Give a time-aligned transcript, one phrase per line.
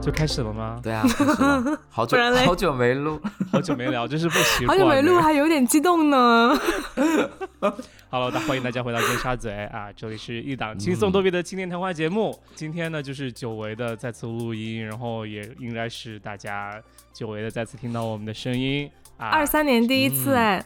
[0.00, 0.80] 就开始了吗？
[0.82, 3.20] 对啊，开始了 好久不然嘞好久没录，
[3.52, 4.82] 好久没聊，真是不习惯好。
[4.82, 6.58] 久没录，还有点激动呢。
[8.10, 9.92] Hello，大欢迎大家回到尖沙咀啊！
[9.94, 12.36] 这里是一档轻松多变的青年谈话节目。
[12.54, 19.28] 今天呢，就是久违的再次录音，然后也应该是大家久违的再次听到我们的声音啊。
[19.28, 20.64] 二三年第一次哎，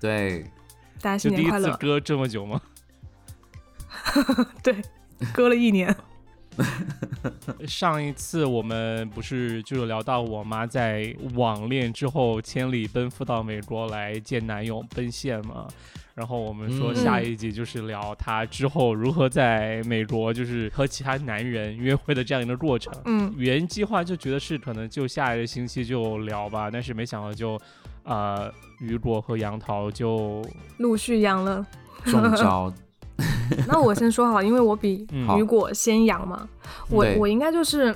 [0.00, 0.44] 对，
[1.02, 1.72] 大家就第一新年快乐。
[1.72, 2.60] 次隔这么久吗？
[4.62, 4.76] 对，
[5.34, 5.94] 隔了一年。
[7.66, 15.66] 上一次我们不是就是聊到我妈在网恋之后千里奔赴到美国来见男友奔现嘛，
[16.14, 22.92] 然后我们说嗯下一集就是聊她之后如何在美国就是和其他男人约会的这样一个过程。
[23.04, 27.58] 嗯，原计划就觉得是可能就下一个星期就聊吧，但是没想到就，
[28.04, 30.44] 呃，雨果和杨桃就
[30.78, 31.66] 陆续阳了。
[32.04, 32.70] 中招，
[33.68, 36.48] 那我先说好，因为我比雨果先阳嘛，
[36.88, 37.94] 我我应该就是，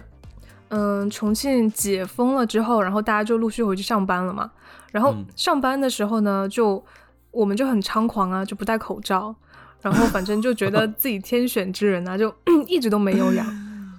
[0.68, 4.50] 嗯，重庆解封了之后，然后大家就陆续回去上班了嘛。
[4.92, 6.82] 然后嗯上班的时候呢，就
[7.30, 9.34] 我们就很猖狂啊，就不戴口罩，
[9.82, 12.34] 然后反正就觉得自己天选之人啊，就
[12.66, 13.46] 一直都没有阳。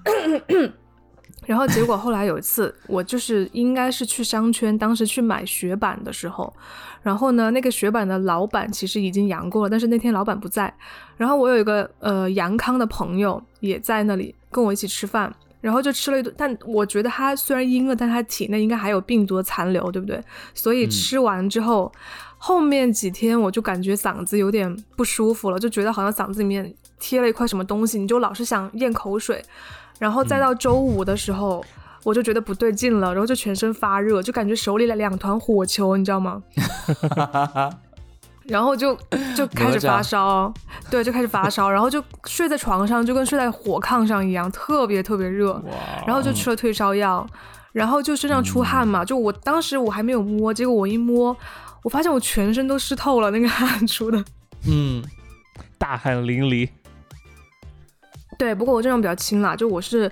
[1.49, 6.53] 然后结果后来有一次，我就是应该是去商圈，当时去买雪板的时候，
[7.01, 10.71] 然后呢，那个雪板的老板其实已经阳过了，但是那天老板不在。
[11.17, 16.31] 然后我有一个呃阳康的朋友也在那里跟我一起吃饭，然后就吃了一顿。
[16.37, 20.23] 但我觉得他虽然阴了，但他体内应该还有病毒的残留，对不对？
[20.53, 21.91] 所以嗯吃完之后，
[22.37, 29.43] 后面几天我就感觉嗓子有点不舒服了，就觉得好像嗓子里面贴了一块什么东西，你就老是想咽口水。
[29.99, 31.63] 然后再到周五的时候。
[32.05, 36.41] 我就觉得不对劲了，然后就全身发热，就感觉手里两团火球，你知道吗？
[38.47, 38.97] 然后就
[39.35, 40.51] 就开始发烧，
[40.89, 45.61] 对，就开始发烧， 然后就睡在床上，就跟睡在火炕上一样，特别特别热。
[46.07, 47.27] 然后就吃了退烧药，
[47.73, 51.35] 然后就身上出汗嘛，就我当时我还没有摸，结果我一摸，
[51.83, 54.23] 我发现我全身都湿透了，那个汗出的。
[54.65, 55.03] 嗯，
[55.77, 56.69] 大汗淋漓，
[58.39, 60.09] 对，不过我症状比较轻啦，就我是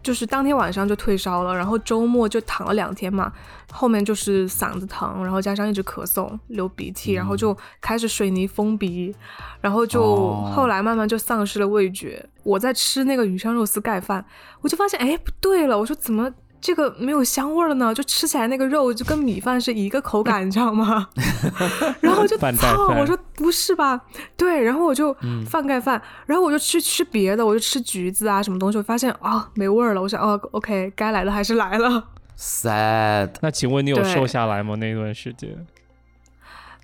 [0.00, 3.32] 就是当天晚上就退烧了，然后周末就躺了两天嘛，
[3.72, 9.12] 后面就是嗓子疼，然后加上一直咳嗽、流鼻涕，然后就开始水泥封鼻，
[9.60, 12.24] 然后就哦后来慢慢就丧失了味觉。
[12.44, 14.24] 我在吃那个鱼香肉丝盖饭，
[14.60, 16.32] 我就发现哎不对了，我说怎么？
[16.64, 21.06] 这个没有香味儿了呢，就吃起来那个肉就跟米饭是一个口感，你知道吗？
[22.00, 24.00] 然后就操，我说不是吧？
[24.34, 32.02] 对，然后我就嗯饭盖饭，然后我就去吃别的，我就吃橘子啊什么东西，我发现啊没味儿了，我想哦 OK，该来的还是来了
[32.38, 34.74] ，sad， 那请问你有瘦下来吗？
[34.76, 35.66] 那段时间？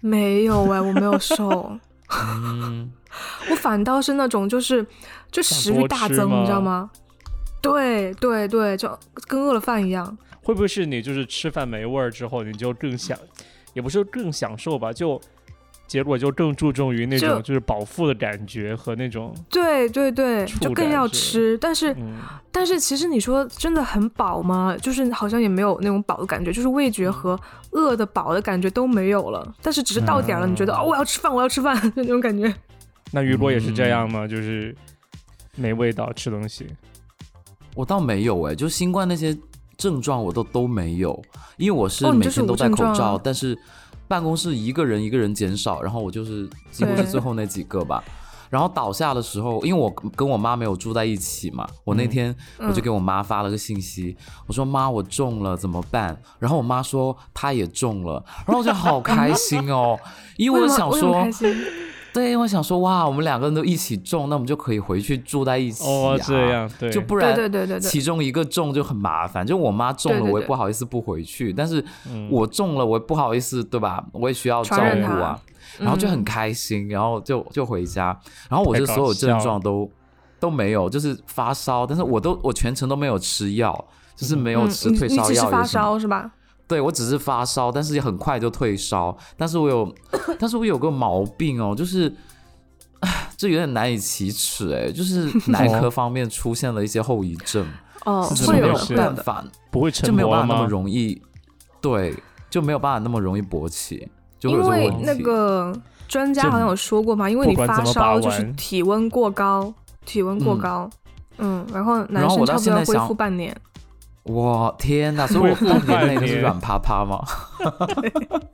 [0.03, 1.79] 没有哎、我没有瘦，
[2.15, 2.93] 嗯，
[3.51, 4.87] 我反倒是那种就是
[5.31, 6.91] 就食欲大增，你知道吗？
[7.61, 10.17] 对对对，就跟饿了饭一样。
[10.43, 13.19] 会不会是你就是吃饭没味儿之后，你就更享，
[13.75, 15.21] 也不是更享受吧，就
[15.87, 22.17] 结果就更注重于那种就就是饱腹的感觉和那种对对对，就更要吃，但是嗯
[22.53, 24.77] 但是其实你说真的很饱吗？
[24.81, 27.39] 就是好像也没有那种饱的感觉，就是味觉和
[27.73, 29.55] 饿的饱的感觉都没有了。
[29.63, 32.53] 但是只是到点儿了，你觉得哦我要吃饭，我要吃饭，就 那种感觉。
[33.13, 34.27] 那雨果也是这样嗯吗？
[34.27, 34.75] 就是
[35.57, 36.67] 没味道吃东西。
[37.81, 39.35] 我倒没有哎、就新冠那些
[39.79, 41.19] 症状我都都没有，
[41.57, 43.59] 因为我是每天都戴口罩，但是
[44.07, 48.05] 办公室一个人一个人减少，然后我就是几乎是最后那几个吧。
[48.51, 54.15] 然后倒下的时候，因为我跟我妈没有住在一起嘛，我那嗯天我就给我妈发了个信息，
[54.47, 56.21] 我说妈我中了怎么办？
[56.39, 59.99] 然后我妈说她也中了，然后我就好开心哦，
[60.37, 61.27] 因为我想说？
[62.13, 72.29] 对，我想说哇，我们两个人都一起中，那我们就可以回去住在一起、啊、哦，这样对，对就不然对对对对，其中一个中就很麻烦，就我妈中了，我也不好意思不回去，但是嗯。
[72.31, 74.05] 我中了，我也不好意思，对吧？
[74.13, 75.41] 我也需要照顾啊，
[75.79, 78.17] 然后就很嗯开心，然后就就回家，
[78.49, 79.91] 然后我就所有症状都
[80.39, 83.85] 都没有，就是发烧，但是我都我全程都没有吃药，
[84.15, 86.31] 就是没有吃退烧你只是发药什么烧是吧？
[86.71, 89.17] 对我只是发烧，但是也很快就退烧。
[89.37, 89.93] 但是我有，
[90.39, 92.15] 但是我有个毛病哦，就是，
[93.37, 97.67] 这有点难以启齿哎，就是 哪一科方面出现了一些后遗症，
[98.05, 98.97] 哦，是没有会有。
[98.97, 100.31] 办法，不会沉就没有？
[100.31, 101.21] 办法那么容易，
[101.81, 102.15] 对，
[102.49, 104.09] 就没有办法那么容易勃起，
[104.39, 104.97] 就会因有这个问题。
[104.99, 105.77] 为那个
[106.07, 109.75] 专家好像有说过嘛，因为你发烧就是体温过高，
[110.07, 110.91] 体温过嗯高，
[111.39, 113.57] 嗯，然后男生差不多要恢现在想复半年。
[114.25, 115.27] 哇天哪！
[115.27, 117.25] 所以我恢复半年内都是软趴趴吗？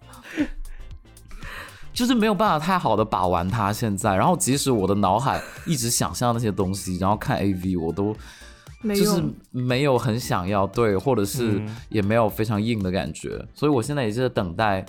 [1.93, 8.15] 就是没有办法太好的把玩它现在，然后即使我的脑海一直想象那些东西，然后看 A V，我都
[8.83, 9.23] 没就是。
[9.51, 14.85] 没有很想要对，或者是嗯也没有非常硬的感觉，所以我现在也是在等待，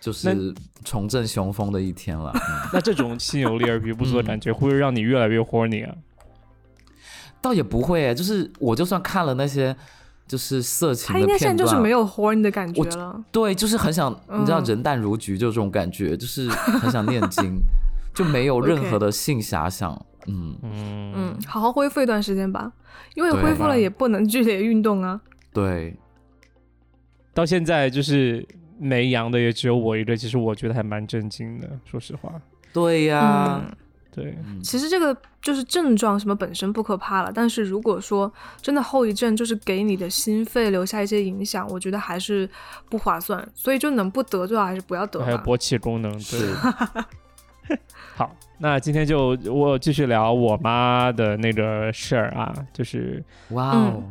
[0.00, 2.30] 就是重振雄风的一天了。
[2.34, 2.40] 嗯
[2.72, 5.92] 那这种心有力而力不足的感觉，会不会让你越来越 horny 啊？
[7.40, 9.76] 倒也不会、欸，就是我就算看了那些
[10.32, 13.22] 就是色情他应该的片段，现在就是没有 horn 的感觉了。
[13.30, 17.60] 对，就是很想，你知道嗯人淡如菊就这种感觉，就是很想念经，
[18.16, 19.92] 就没有任何的性遐想。
[20.26, 22.72] 嗯，嗯嗯，好好恢复一段时间吧，
[23.14, 25.20] 因为恢复了也不能剧烈运动啊。
[25.52, 25.94] 对，
[27.34, 28.48] 到现在就是
[28.78, 32.32] 没阳的也只有我一个，其实我觉得还蛮震惊的，说实话。
[32.72, 33.76] 对呀、嗯，
[34.14, 38.30] 对，嗯其实这个就是症状什么本身不可怕了，但是如果说
[38.60, 42.48] 真的后遗症就是给你的心肺留下一些影响，我觉得还是
[42.90, 45.24] 不划算，所以就能不得最好还是不要得吧。
[45.24, 46.20] 还有勃起功能，对。
[46.20, 46.54] 是，
[48.14, 54.02] 好，那今天就我继续聊我妈的那个事儿啊，就是，哇哦，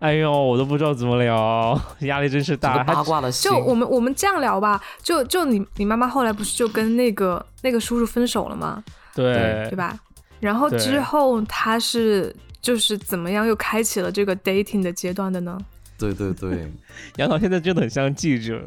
[0.00, 2.84] 哎呦，我都不知道怎么聊，压力真是大。
[2.84, 8.84] 八卦的心就，我们我们这样聊吧，就就你你妈妈后来不是就跟那个那个叔叔分手了吗？
[9.14, 9.34] 对
[9.68, 9.98] 对吧？
[10.40, 15.58] 然后之后他是就是怎么样又开启了这个 dating 的阶段的呢？
[15.98, 16.72] 对对对，
[17.16, 18.60] 杨桃现在真的很像记者。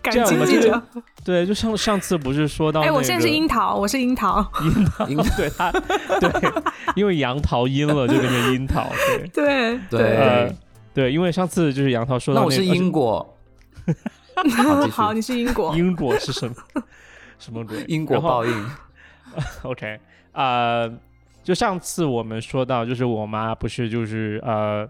[0.00, 0.80] 感情记者。
[1.24, 4.40] 对，就上上次不是说到、那哎，我现在是樱桃，我是樱桃。
[5.08, 6.62] 樱桃，对他，对，
[6.94, 10.56] 因为杨桃阴了就变成樱桃，对，对对呃，
[10.94, 13.36] 对，因为上次就是杨桃说到、那那，我是英国，
[14.90, 15.76] 好，你是英国。
[15.76, 16.54] 英国是什么
[17.38, 17.84] 什么鬼？
[17.88, 18.66] 因果报应，
[19.62, 19.98] OK，
[20.32, 20.90] 呃，
[21.42, 24.88] 就上次我们说到，就是我妈不是就是呃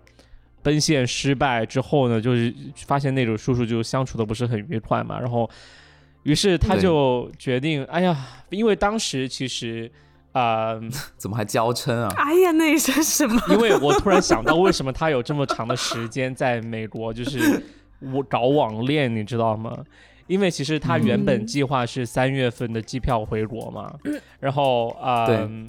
[0.62, 2.54] 奔现失败之后呢，就是
[2.86, 5.48] 发现那种叔叔就相处的不是很愉快嘛，然后
[6.24, 8.16] 于是他就决定，哎呀，
[8.50, 9.90] 因为当时其实
[10.32, 10.80] 呃，
[11.16, 12.12] 怎么还娇嗔啊？
[12.16, 13.40] 哎呀，那一声什么？
[13.50, 17.62] 因为我突然想到，为什么他有这么长的时间在美国，就是
[18.00, 19.72] 我搞网恋，你知道吗？
[20.28, 23.92] 因为其实他原本嗯计划是三月份的机票回国嘛，
[24.38, 25.66] 然后啊、呃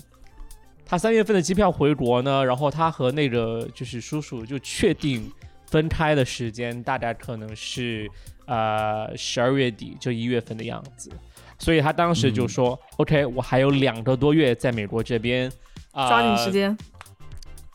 [0.86, 5.32] 他三月份的机票回国呢，然后他和那个就是叔叔就确定
[5.68, 8.10] 分开的时间大概可能是
[8.48, 11.12] 呃十二月底就一月份的样子，
[11.60, 15.52] 所以他当时就嗯说、OK，我还有两个多月在美国这边。
[15.92, 16.76] 啊抓紧时间。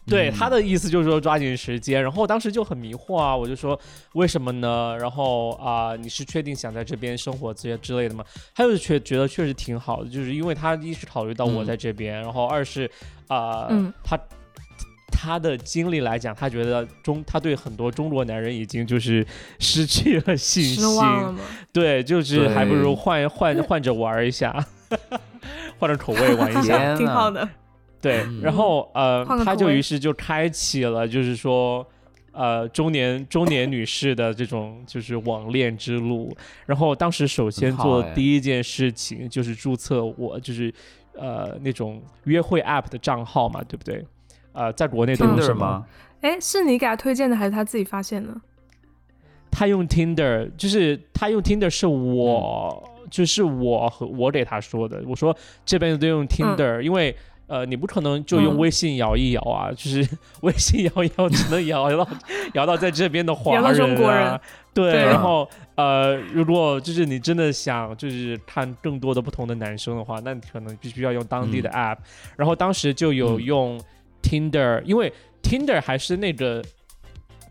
[0.06, 3.78] 对，嗯他的意思就是说抓紧时间，然后我当时就很迷惑啊，我就说
[4.12, 4.96] 为什么呢？
[5.00, 8.24] 然后啊、你是确定想在这边生活这些之类的吗？
[8.54, 12.90] 他就是确觉得确实挺好的，就是因为他一是考虑到我嗯在这边，然后二是
[13.28, 14.18] 啊、嗯他
[15.16, 19.26] 他的经历来讲，他觉得中他对很多中国男人已经就是
[19.58, 21.00] 失去了信心？
[21.72, 24.52] 对，就是还不如换换换着玩一下，
[25.78, 26.94] 换着口味玩一下。
[26.94, 27.48] 挺好的。
[28.04, 31.86] 对，嗯然后呃他就于是就开启了，就是说。
[32.36, 36.36] 呃，中年中年女士的这种就是网恋之路，
[36.66, 40.74] 然后当时首先做的第一件事情就是注册我就是
[41.12, 44.04] 呃那种约会 app 的账号嘛，对不对？
[44.50, 45.60] 呃，在国内都用 Tinder 什么？
[45.60, 45.86] 吗？
[46.22, 48.34] 哎，是你给他推荐的，还是他自己发现的？
[49.48, 58.58] 他用 Tinder，就是他用 Tinder 是我，就是我和我给他说的，我说这辈子都用 Tinder，、因为呃你不可能就用嗯。
[58.58, 60.06] 微信摇一摇啊， 就是
[60.42, 62.08] 微信摇一摇只能摇到
[62.54, 64.40] 摇到在这边的华人、啊，中国人。
[64.72, 71.98] 对，对然后呃如果就是你真的想就是看更多的不同的男生的话，那你可能必须要用当地的 app，、
[72.36, 73.42] 然后当时就有嗯。
[73.42, 73.80] 用
[74.22, 76.62] Tinder，、因为 Tinder 还是那个。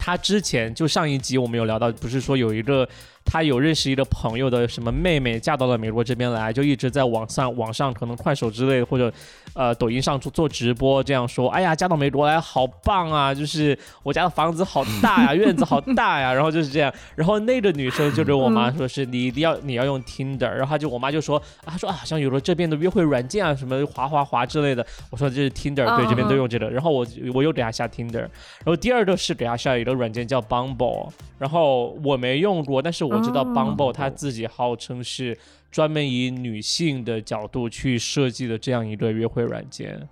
[0.06, 2.86] 他之前就上一集我们有聊到，不是说有一个
[3.26, 9.12] 他有认识一个朋友的什么妹妹嫁到了美国这边来，就一直在网上网上可能快手之类或者
[9.54, 35.38] 呃抖音上做做直播，这样说，哎呀嫁到美国来好棒啊，就是我家的房子好大呀， 院子好大呀，然后就是这样，然后那个女生就跟我妈说是你一定要你要用 Tinder，然后她就我妈就说啊她说啊好像有了这边的约会软件啊什么滑滑滑之类的，我说这是 Tinder，对嗯这边都嗯用这个，然后我我又给她下 Tinder，然后第二个是给她下一个软件叫 Bumble，然后我没用过，但是我知道哦 Bumble 它自己号称是
[35.72, 40.08] 专门以女性的角度去设计的这样一个约会软件，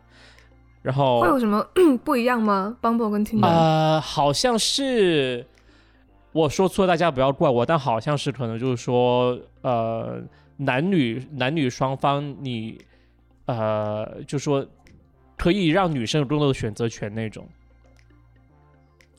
[0.81, 1.65] 然后会有什么
[2.03, 5.46] 不一样吗？Bumble 跟 Tinder？、呃，好像是
[6.31, 10.22] 我说错，大家不要怪我，但好像是可能就是说，呃，
[10.58, 12.79] 男女男女双方你
[13.46, 14.65] 呃，就说
[15.38, 17.48] 可以让女生有更多的选择权那种。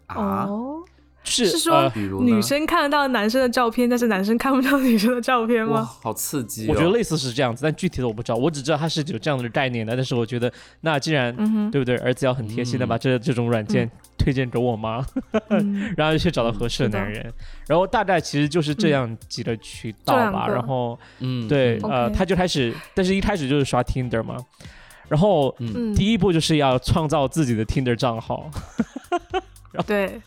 [0.06, 0.81] 啊，哦，
[1.24, 5.82] 是是说呃比如女生看得到男生的照片，但是男生看不到女生的照片，吗？
[6.02, 6.70] 好刺激、哦！
[6.70, 9.94] 我觉得类似是这样子，但具体的我不知道，我只知道它是有这样的概念的。
[9.94, 13.88] 但是我觉得，那既然、嗯，对不对，儿子要很贴心的嗯把这这种软件
[14.18, 15.04] 推荐给我妈，
[15.50, 15.92] 嗯。
[15.96, 17.32] 然后去找到合适的男人，
[17.68, 20.48] 然后大概其实就是这样几个渠道吧。
[20.48, 21.90] 然后嗯，对，嗯。
[21.90, 24.36] 呃他就开始，但是一开始就是刷 Tinder 嘛，
[25.08, 25.54] 然后
[25.94, 28.50] 第一步就是要创造自己的 Tinder 账号。
[29.86, 30.20] 对，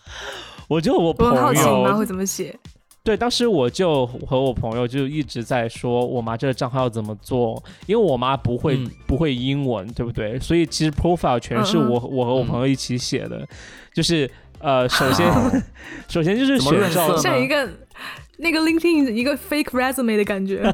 [0.67, 2.57] 我就我我朋很好奇你妈友会怎么写。
[3.03, 8.89] 对，当时我就和我朋友就一直在说，我妈这个账号要怎么做，因为我妈不会、嗯。
[9.05, 10.39] 不会英文，对不对？
[10.39, 13.47] 所以其实 profile 全是我、我和我朋友一起写的，
[13.93, 15.31] 就是呃，首先
[16.09, 17.17] 首先就是选照润色呢？
[17.19, 17.69] 像一个
[18.37, 20.73] 那个 LinkedIn 一个 fake resume 的感觉。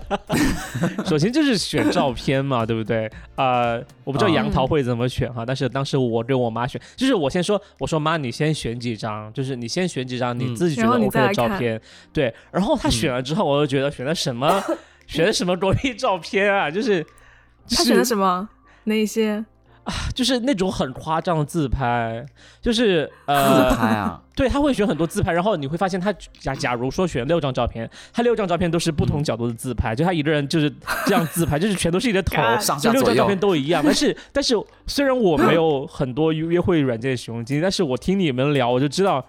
[1.06, 3.10] 首先就是选照片嘛，对不对？
[3.36, 11.80] 呃，我不知道嗯杨桃会怎么选哈，但是当时我跟我妈选，就是我先说，我说妈，你先选几张，就是你先选几张你嗯自己觉得你 OK 的照片，
[12.12, 12.34] 对。
[12.52, 14.62] 然后她选了之后，我就觉得选的什么，
[15.06, 17.06] 选的什么国屁照片啊，就是
[17.70, 18.04] 她选的？
[18.04, 18.50] 什么？
[18.86, 19.06] 哪一
[19.86, 19.92] 些？
[20.14, 22.26] 就是那种很夸张的自拍，
[22.62, 30.72] 就是自呃，拍啊， 对，他会选很多自拍，然后你会发现他假假如说选六张照片，他六张照片都是不同角度的自拍，就他一个人就是
[31.06, 32.36] 这样自拍，就是全都是你的 头，
[32.80, 33.82] 就六张照片，都一样。
[33.84, 39.26] 但是但是虽然我没有很多约会软件使用经历，但是我听你们聊，我就知道。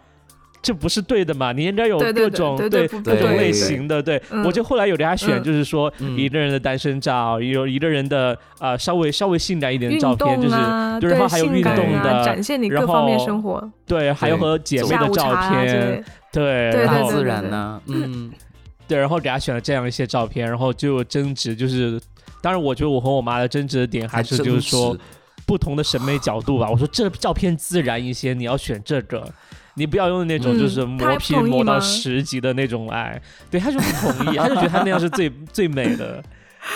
[0.63, 1.51] 这不是对的嘛？
[1.53, 4.23] 你应该有对对各种对各种类型的，对。
[4.31, 4.45] 嗯。
[4.45, 5.43] 我就后来有给他选，嗯。
[5.43, 6.17] 就是说嗯。
[6.17, 18.31] 一个人的单身照，有一个人的呃稍微稍微性感一点的照片，就是动啊，对然后还有运动啊的展现你然各方面后生活，对，还有和姐妹的照片，对，然后自然呢，嗯，
[18.87, 22.01] 对，然后给他选了这样一些照片，然后就争执，就是
[22.41, 24.97] 当然，我觉得我和我妈的争执的点还是就是说
[25.45, 26.71] 不同的审美角度吧。
[26.71, 29.29] 我说这照片自然一些，你要选这个，
[29.75, 33.21] 你不要用那种嗯就是磨皮磨到十级的那种爱。
[33.51, 36.23] 对，他就不同意，他就觉得他那样是最 最美的。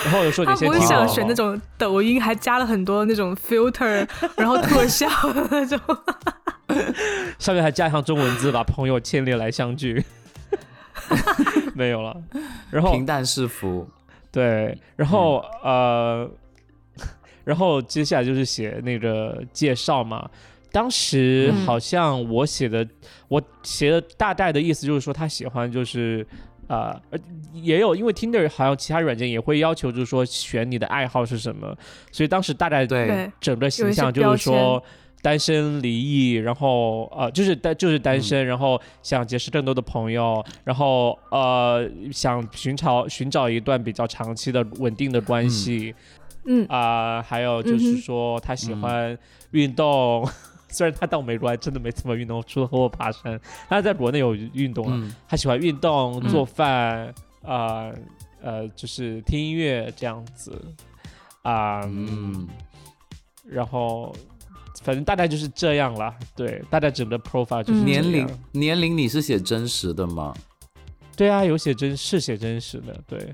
[0.03, 5.79] 然后有说他你先听我想选那种抖音还加了很多那种 filter，然后特效的那种。
[7.39, 10.03] 上面还加上中文字，把朋友牵连来相聚。
[11.73, 12.15] 没有了，
[12.69, 13.87] 然后平淡是福，
[14.29, 16.29] 对，然后、呃，
[17.45, 20.29] 然后接下来就是写那个介绍嘛。
[20.71, 21.65] 当时嗯。
[21.65, 22.87] 好像我写的，
[23.27, 26.25] 我写的大概的意思就是说他喜欢就是。
[26.69, 27.19] 呃，呃
[27.53, 31.73] 也有，因为 Tinder 好像其他软件也会要求，就是说选你的爱好是什么，
[32.11, 34.83] 所以当时大概对，整个形象就是说
[35.21, 45.95] 单身离异，然后呃就是单就是单身，然后想结识更多的朋友，然后呃想寻找寻找一段比较长期的稳定的关系
[46.47, 49.17] 嗯，啊、还有就是说他喜欢
[49.51, 50.27] 运动。
[50.69, 54.93] 虽然他到美国还真的没怎么运动，除了和我爬山，他在国内有运动啊。
[54.93, 57.93] 嗯他喜欢运动、嗯做饭，呃
[58.41, 60.61] 呃，就是听音乐这样子
[61.41, 61.81] 啊。
[61.85, 62.47] 嗯，
[63.45, 64.13] 然后
[64.83, 66.13] 反正大概就是这样了。
[66.35, 70.33] 对，大概整个 profile 就是嗯这样年龄年龄你是写真实的吗
[71.15, 73.33] 对啊，有写真是写真实的，对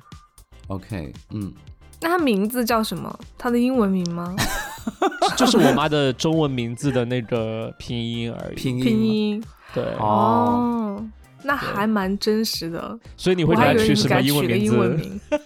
[0.67, 1.53] ，？OK，嗯，
[1.99, 3.19] 那他名字叫什么？
[3.37, 4.33] 他的英文名吗？
[5.37, 8.55] 就是我妈的中文名字的那个拼音而已。
[8.55, 11.05] 拼音拼音对，哦，哦，
[11.43, 12.99] 那还蛮真实的。
[13.17, 15.41] 所以你会我还以为给她取什么英文名字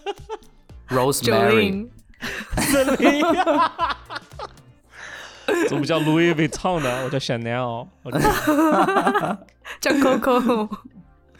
[0.89, 1.87] ？Rosemary，，Jolene。
[5.69, 7.03] 怎么叫 Louis Vuitton 呢？
[7.05, 7.87] 我叫 Chanel。
[8.03, 8.19] 我叫
[9.79, 10.69] 叫 Coco，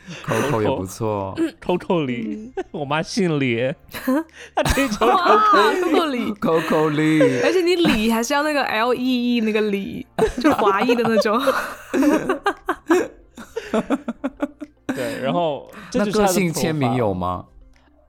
[0.26, 10.06] Coco 也不错， Coco 李，我妈姓李， 她这种哇，Coco 李，Coco Lee，而且你李还是要那个 L E E 那个李，
[10.42, 11.38] 就华裔的那种。
[14.96, 17.46] 对，然后这是个性签名有吗？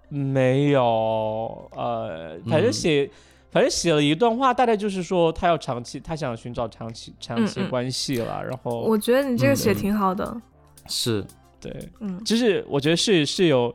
[0.08, 2.72] 没有，呃，反正嗯。
[2.72, 3.10] 写，
[3.50, 9.74] 反正写了一段话，大概就是说他要长期，他想寻找长期长期关系了，然后我觉得你这个写嗯。
[9.74, 10.40] 挺好的，
[10.86, 11.22] 是，
[11.60, 13.74] 对，嗯，就是我觉得是是有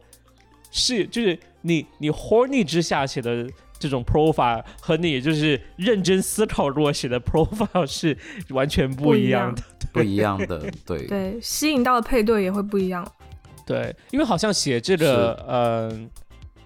[0.72, 3.48] 是就是你你 horny 之下写的
[3.78, 8.18] 这种 profile 和你就是认真思考过写的 profile 是
[8.50, 9.56] 完全不不一样一样。
[9.56, 13.06] 的，不一样的， 对，对，吸引到的配对也会不一样。
[13.66, 16.10] 对，因为好像写这个，嗯、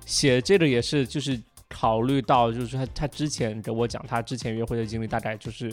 [0.06, 5.72] 写这个也是就是考虑到，就是他他之前给我讲他之前约会的经历，大概就是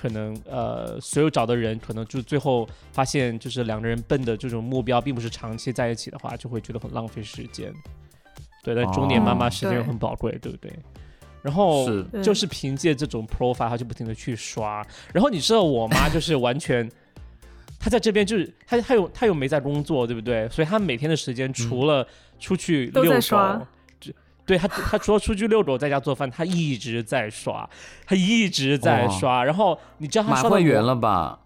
[0.00, 7.72] 可能呃，所有找的人可能就最后发现，就是两个人奔的这种目标并不是长期在一起的话，就会觉得很浪费时间。
[8.62, 10.72] 对，但中年妈妈哦时间又很宝贵，对不对？
[11.42, 11.86] 然后
[12.22, 14.86] 就是凭借这种 profile，他就不停的去刷。
[15.12, 16.88] 然后你知道我妈就是完全
[17.78, 20.48] 她在这边就是她她又她又没在工作，对不对？
[20.48, 22.06] 所以她每天的时间除了
[22.38, 23.66] 出去遛狗
[24.48, 27.68] 对他他除了出去遛狗，在家做饭，他一直在刷，
[28.06, 29.44] 他一直在哇刷。
[29.44, 31.38] 然后你知道他刷到买会员了吧？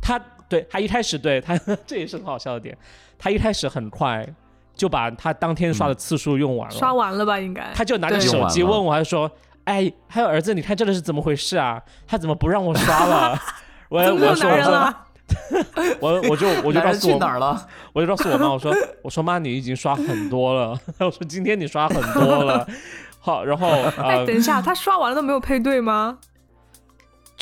[0.00, 1.56] 他对他一开始对他
[1.86, 2.76] 这也是很好笑的点，
[3.16, 4.26] 他一开始很快
[4.74, 7.38] 就把他当天刷的次数用完了，刷完了吧？
[7.38, 7.70] 应该。
[7.72, 9.30] 他就拿着手机问我，他说
[9.64, 11.80] ：“哎，还有儿子，你看这个是怎么回事啊？
[12.08, 13.38] 他怎么不让我刷了？”
[13.88, 14.94] 我我说我说？
[16.00, 17.66] 我我就我就告诉我哪儿了？
[17.92, 22.66] 我就告诉我妈，我说我说妈，你已经刷很多了， 我说今天你刷很多了，
[23.20, 26.18] 好，然后哎，呃等，一下，他刷完了都没有配对吗？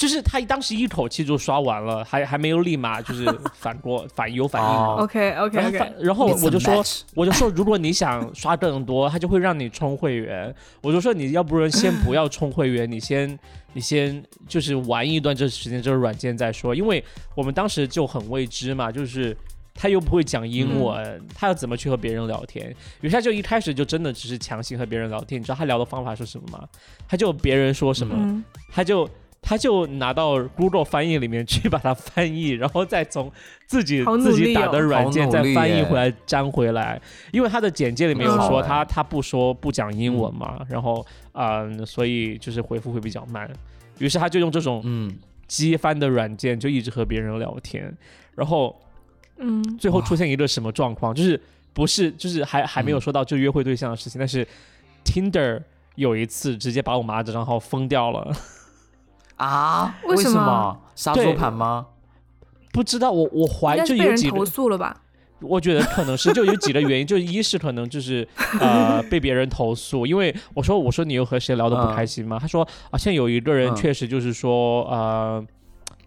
[0.00, 4.66] 就是他当时一口气就刷完了，还还没有立马就是 反过反有反应。
[4.66, 6.82] 哦 OK OK 然后 OK，然后我就说
[7.14, 10.54] 我就说，如果你想刷更多，他就会让你充会员。
[10.80, 13.38] 我就说，你要不然先不要充会员，你先
[13.74, 17.04] 你先就是玩一段这时间这个软件再说，因为
[17.34, 19.36] 我们当时就很未知嘛，就是。
[19.72, 22.74] 他又不会讲英文，他要怎么去和别人聊天？
[23.00, 25.40] 于是他就一开始就真的只是强行和别人聊天。
[25.40, 26.68] 你知道他聊的方法是什么吗？
[27.08, 29.08] 他就别人说什么，嗯，他就
[29.42, 33.32] 他就拿到 Google 翻译里面去把它翻译，然后再从
[33.66, 37.00] 自己自己打的软件再翻译回来粘回来。
[37.32, 43.50] 因为他的简介里面有说哎他他不说不讲英文嘛，然后嗯，所以就是回复会比较慢。
[43.98, 45.10] 于是他就用这种嗯，
[45.48, 47.92] 机翻的软件就一直和别人聊天，
[48.36, 48.78] 然后
[49.38, 51.40] 嗯，最后出现一个什么状况，就是
[51.72, 53.00] 不是就是还还没有嗯。
[53.00, 54.46] 说到就约会对象的事情，但是
[55.04, 55.62] Tinder
[55.96, 58.32] 有一次直接把我妈的账号封掉了。
[59.44, 59.94] 啊？
[60.04, 60.80] 为为什么么？
[60.94, 61.86] 杀猪盘吗？
[62.72, 65.02] 不知道，我我怀该就有几个投，诉了吧？
[65.40, 68.26] 我觉得可能是就有几个原因，就一是可能就是
[68.60, 72.38] 呃 被别人投诉，因为我说我说你又和谁聊得不开心吗？
[72.40, 75.44] 他说啊，现在有一个人嗯确实就是说呃。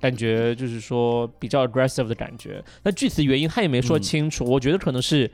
[0.02, 4.44] 感觉就是说比较 aggressive 的感觉，那具体原因他也没说嗯清楚。
[4.44, 5.32] 我觉得可能是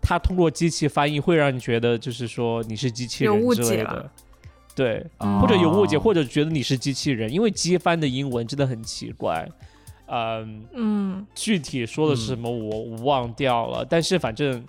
[0.00, 4.08] 他通过机器翻译会让你觉得就是说你是机器人之类的
[4.76, 9.48] 对，哦或者有误解，或者觉得你是机器人，因为机翻的英文真的很奇怪。
[10.08, 14.62] 嗯，嗯，具体说的是什么我我忘掉了，但是反正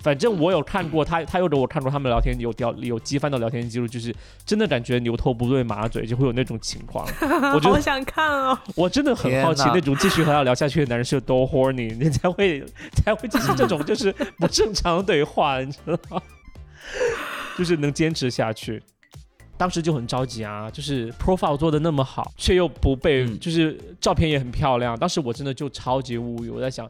[0.00, 7.06] 反正我有看过他，他有给我看过他们聊天有聊有机翻的聊天记录，就是真的感觉牛头不对马嘴，就会有那种情况。
[7.54, 8.58] 我觉得好想看哦。
[8.74, 16.20] 我真的很好奇那种继续和他聊下去的男人是有多 horny，你才会才会进行这种 就是不正常的对话，你知道吗？
[17.56, 18.82] 就是能坚持下去。
[19.58, 24.98] 当时就很着急啊，就是 profile 做的那么好，却又不被，嗯就是照片也很漂亮。
[24.98, 26.88] 当时我真的就超级无语，我在想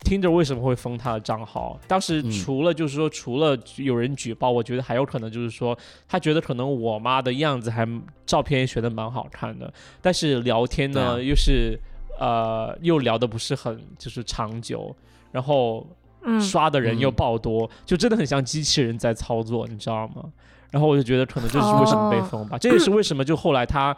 [0.00, 1.78] ，Tinder 为什么会封他的账号？
[1.86, 5.76] 当时嗯除了就是说，除了有人举报，我觉得还有可能就是说，
[6.08, 7.86] 他觉得可能我妈的样子还
[8.24, 11.78] 照片也选的蛮好看的，但是聊天呢、啊又是
[12.18, 14.94] 呃又聊的不是很就是长久，
[15.32, 15.86] 然后
[16.24, 20.24] 嗯，刷的人又嗯爆多，就真的很像机器人在操作，你知道吗？
[20.70, 22.24] 然后我就觉得可能这是为什么被哦。
[22.24, 23.96] 封吧，这也是为什么就后来他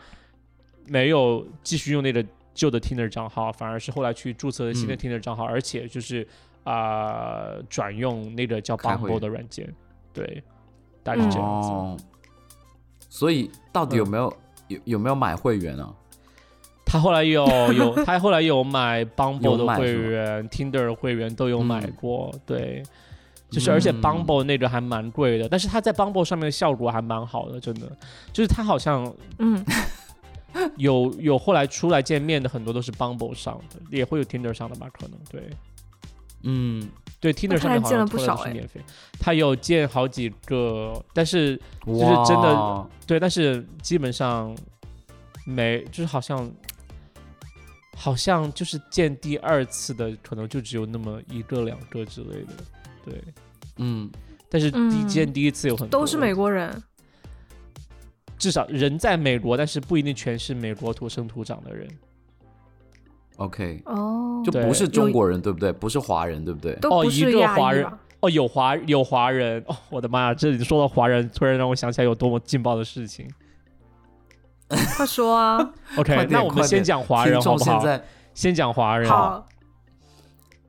[0.87, 4.97] 没有继续用那个旧的 Tinder 账号，反而是后来去注册了新的嗯。
[4.97, 6.27] Tinder 账号，而且就是
[6.65, 9.73] 啊、呃转用那个叫 Bumble 的软件，
[10.13, 10.43] 对，
[11.03, 11.71] 大概是这样子。
[11.71, 11.97] 哦，
[13.09, 14.33] 所以到底有没有、
[14.69, 15.95] 有有没有买会员啊？
[16.85, 21.93] 他后来有 有，他后来有买 Bumble 的会员、Tinder 的会员都有买嗯。
[22.01, 22.83] 过，对，
[23.51, 24.01] 就是而且嗯。
[24.03, 27.91] Bumble 那个还蛮贵的，但是他在 Bumble 上面的效果还蛮好的，真的，
[28.33, 29.65] 就是他好像嗯，
[30.77, 34.89] 有有后来出来见面的很多都是 Bumble 上的，也会有 Tinder 上的吧？
[34.93, 35.49] 可能对。
[36.45, 38.81] 嗯，对，Tinder 那他还见了上面好像出来不少是免费，
[39.19, 44.57] 他有见好几个，但是就是真的对，但是基本上
[45.45, 46.49] 没，就是好像
[47.97, 52.55] 好像就是见第二次的，可能就只有那么一个两个之类的，
[53.11, 53.25] 对。
[53.79, 54.11] 嗯，
[54.49, 56.83] 但是第嗯见第一次有很多，都是美国人。
[58.39, 61.89] 至少人在美国，但是不一定全是美国土生土长的人。
[63.37, 65.73] OK，哦，就不是中国人对不对？
[65.73, 66.73] 不是华人对不对？
[66.75, 67.85] 哦一都不是个华人？
[68.21, 70.35] 哦，有华有华人哦，我的妈呀！
[70.35, 73.29] 这里说到华人，突然让我想起来有多么劲爆的事情。
[74.69, 75.73] 快说啊！
[75.97, 77.81] OK，那我们先讲华人听好不好？
[77.81, 79.09] 现在先讲华人。
[79.09, 79.47] 好，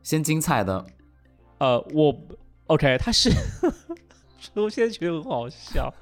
[0.04, 0.86] 先精彩的，
[1.60, 2.16] 呃，我
[2.68, 3.30] OK，他是，
[4.56, 5.94] 我现在觉得很好笑。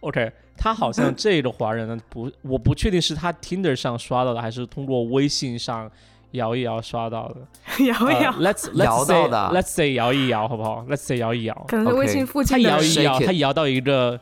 [0.00, 5.90] OK，他好像这个华人呢，不，我不确定是他 Tinder 上刷到的，还是通过微信上
[6.32, 7.36] 摇一摇刷到的。
[7.84, 11.64] 摇一摇，呃、 Let's 摇 Let's say 到的啊 Let's say 摇一摇，好不好？Let's say 摇一摇。
[11.68, 12.76] 可能是微信附近的他。
[12.76, 14.20] 摇一摇，他摇到一个，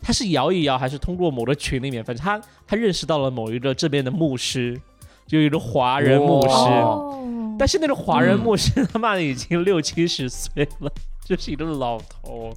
[0.00, 2.02] 他是摇一摇，还是通过某个群里面？
[2.04, 4.80] 反正他他认识到了某一个这边的牧师，
[5.26, 7.18] 就有一个华人牧师，哦
[7.58, 8.40] 但是那个华人嗯。
[8.40, 10.92] 牧师他妈的已经六七十岁了，
[11.24, 12.54] 就是一个老头。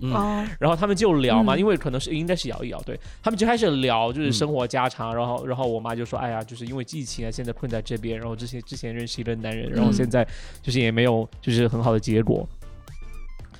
[0.60, 1.60] 然后他们就聊嘛，嗯。
[1.60, 9.94] 因为可能是应该是摇一摇，对他们就开始聊就是嗯生活家常，然后然后我妈就说，哎呀，就是因为疫情啊，现在困在这边，然后之前之前认识一个男人，然后嗯。
[9.94, 10.28] 现在
[10.62, 12.48] 就是也没有就是很好的结果，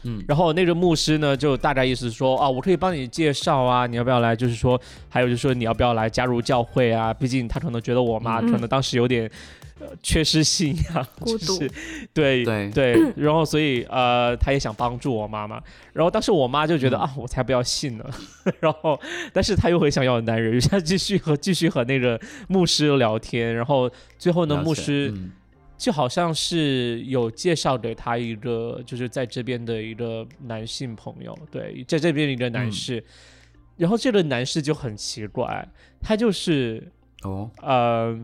[0.06, 4.36] 嗯，然后那个牧师呢，就大概意思说啊，我可以帮你介绍啊，你要不要来？
[4.36, 7.14] 就是说，还有就是说你要不要来加入教会啊？
[7.14, 9.30] 毕竟他可能觉得我妈嗯可能当时有点。
[9.78, 11.72] 呃，缺失信仰，孤 独就是
[12.14, 18.06] 对对对， 然后所以呃，他也想帮助我妈妈，然后当时我妈就觉得、嗯啊，我才不要信呢，
[18.62, 18.98] 然后
[19.34, 25.32] 但是她又很想要男人，于是她继续和继续和那个牧师聊天，然后最后呢，牧师嗯
[25.78, 32.72] 就好像是有介绍给他一个，就是在这边的一个男性朋友，对，在这边一个男嗯。
[32.72, 33.04] 士，
[33.78, 35.68] 然后这个男士就很奇怪，
[36.02, 36.82] 他就是
[37.24, 38.18] 哦，呃，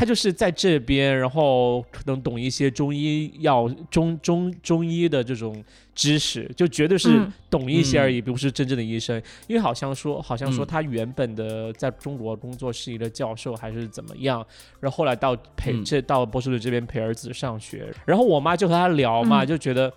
[0.00, 5.62] 他就是在这边，然后可能懂一些中医药、中中中医的这种
[5.94, 7.30] 知识，就绝对是嗯。
[7.50, 9.22] 懂一些而已，并不是真正的医生。
[9.46, 14.42] 因为好像说，好像说嗯他原本的在中国工作是一个教授还是怎么样，
[14.80, 15.84] 然后后来到陪嗯。
[15.84, 19.46] 这到波士顿这边陪儿子上学，然后我妈就和他聊嘛，嗯。
[19.46, 19.92] 就觉得。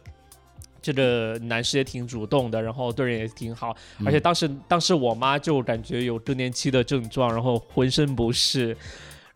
[0.81, 4.05] 这个男士也挺主动的，然后对人也挺好，嗯。
[4.05, 8.75] 而且当时当时我妈就感觉有更年期的症状，然后浑身不适，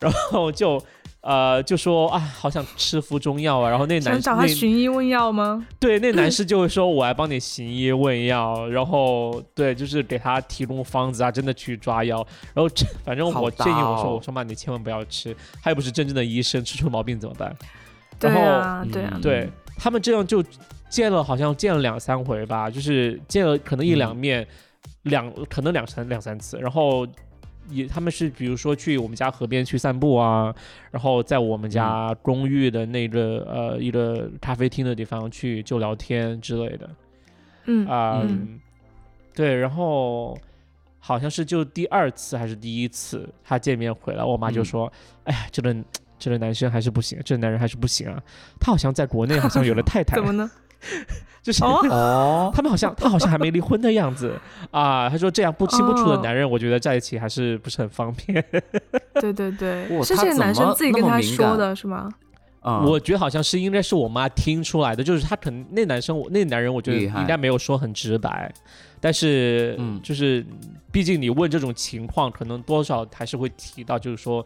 [0.00, 0.80] 然后就
[1.20, 3.68] 呃就说啊，好想吃服中药啊。
[3.68, 5.66] 然后那男想找他寻医问药吗？
[5.80, 12.24] 对那男士就会说，我来帮你寻医问药，然后对，就是给他提供方子啊，真的去抓药。
[12.54, 12.72] 然后
[13.04, 17.54] 反正我建议我说，我说妈，你千万不要吃，他又不是真正的医生，吃出毛病怎么办？
[18.18, 20.42] 对然后啊，对啊嗯，对他们这样就
[20.88, 24.46] 见了，好像见了两三回吧，就是见了可能一两面，
[25.02, 27.06] 两可能两三两三次，然后
[27.70, 30.54] 也他们是比如说去我们家河边去散步啊，
[30.90, 36.90] 然后在我们家公寓的那个、呃一个咖啡厅的地方去就聊天之类的
[37.66, 38.60] 嗯啊、嗯
[39.34, 40.38] 对，然后。
[41.00, 44.92] 好像是就第二次还是第一次，他见面回来，我妈就嗯说
[45.24, 45.74] ：“哎呀，这个
[46.18, 48.20] 这个男生还是不行，这个男人还是不行啊。
[48.60, 50.50] 他好像在国内好像有了 太太怎，么呢？
[51.42, 54.32] 就是、哦 哦，他们好像他好像还没离婚的样子
[54.70, 55.08] 啊。
[55.08, 58.44] 他说这样不清不楚的哦男人，我觉得在一起还是不是很方便。
[59.14, 62.08] 对对对，是这个男生自己跟他说的是吗？
[62.60, 68.52] 嗯我觉得好像是应该是我妈听出来的，就是他可能那男生那男人，我觉得应该没有说很直白，
[69.00, 70.44] 但是嗯就是
[70.92, 74.44] 毕竟你问这种情况，可能多少还是会提到，就是说。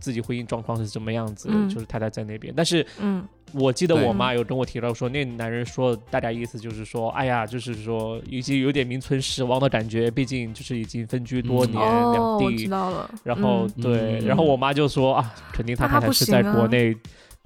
[0.00, 1.68] 自己婚姻状况是怎么样子，嗯。
[1.68, 2.52] 就是太太在那边。
[2.56, 3.24] 但是嗯。
[3.52, 13.08] 我记得我妈有跟我提到说，那男人说大概意思就是说，哎呀，就是说已经有点名存实亡的感觉，毕竟就是已经分居多嗯年，哦，两我地知道了。
[13.22, 13.82] 然后、嗯。
[13.82, 14.26] 对，嗯。
[14.26, 16.96] 然后我妈就说啊，肯定他太太是在国内、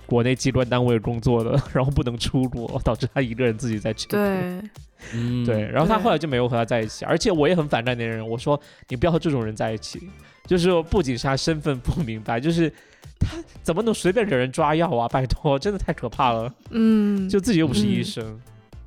[0.06, 4.62] 国内机关单位工作的， 然后不能出国，导致他一个人自己在这边。
[4.62, 4.70] 对，
[5.14, 10.08] 嗯对，然后他后来就没有和他在一起，而且我也很反感那个人，我说你不要和这种人在一起，
[10.46, 12.68] 就是不仅是他身份不明白，就是
[13.18, 15.08] 他怎么能随便给人抓药啊？
[15.08, 18.40] 拜托，真的太可怕了，嗯，就自己又不是医嗯生，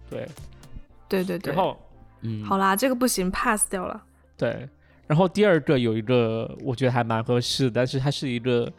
[0.10, 0.28] 对，
[1.10, 1.64] 对对对然。
[1.64, 1.78] 后
[2.24, 4.00] 嗯好啦，这个不行，pass 掉了。
[4.38, 4.70] 对，
[5.08, 8.72] 然后第二个有一个我觉得还蛮合适的，但是他是一个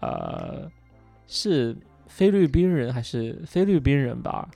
[0.00, 0.70] 呃
[1.26, 1.74] 是
[2.06, 4.46] 菲律宾人还是菲律宾人吧？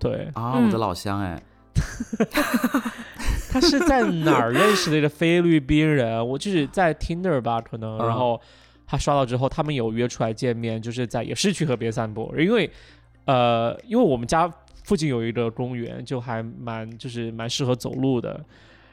[0.00, 1.40] 对，啊，嗯我的老乡哎，
[3.50, 6.16] 他是在哪儿认识的一个菲律宾人？
[6.26, 8.40] 我就是在 Tinder 吧，可能，嗯然后
[8.86, 12.70] 他刷到之后，他们有约出来见面，就是在也是去河边散步，因为
[13.24, 14.52] 呃，因为我们家
[14.84, 18.40] 附近有一个公园，就还蛮就是蛮适合走路的。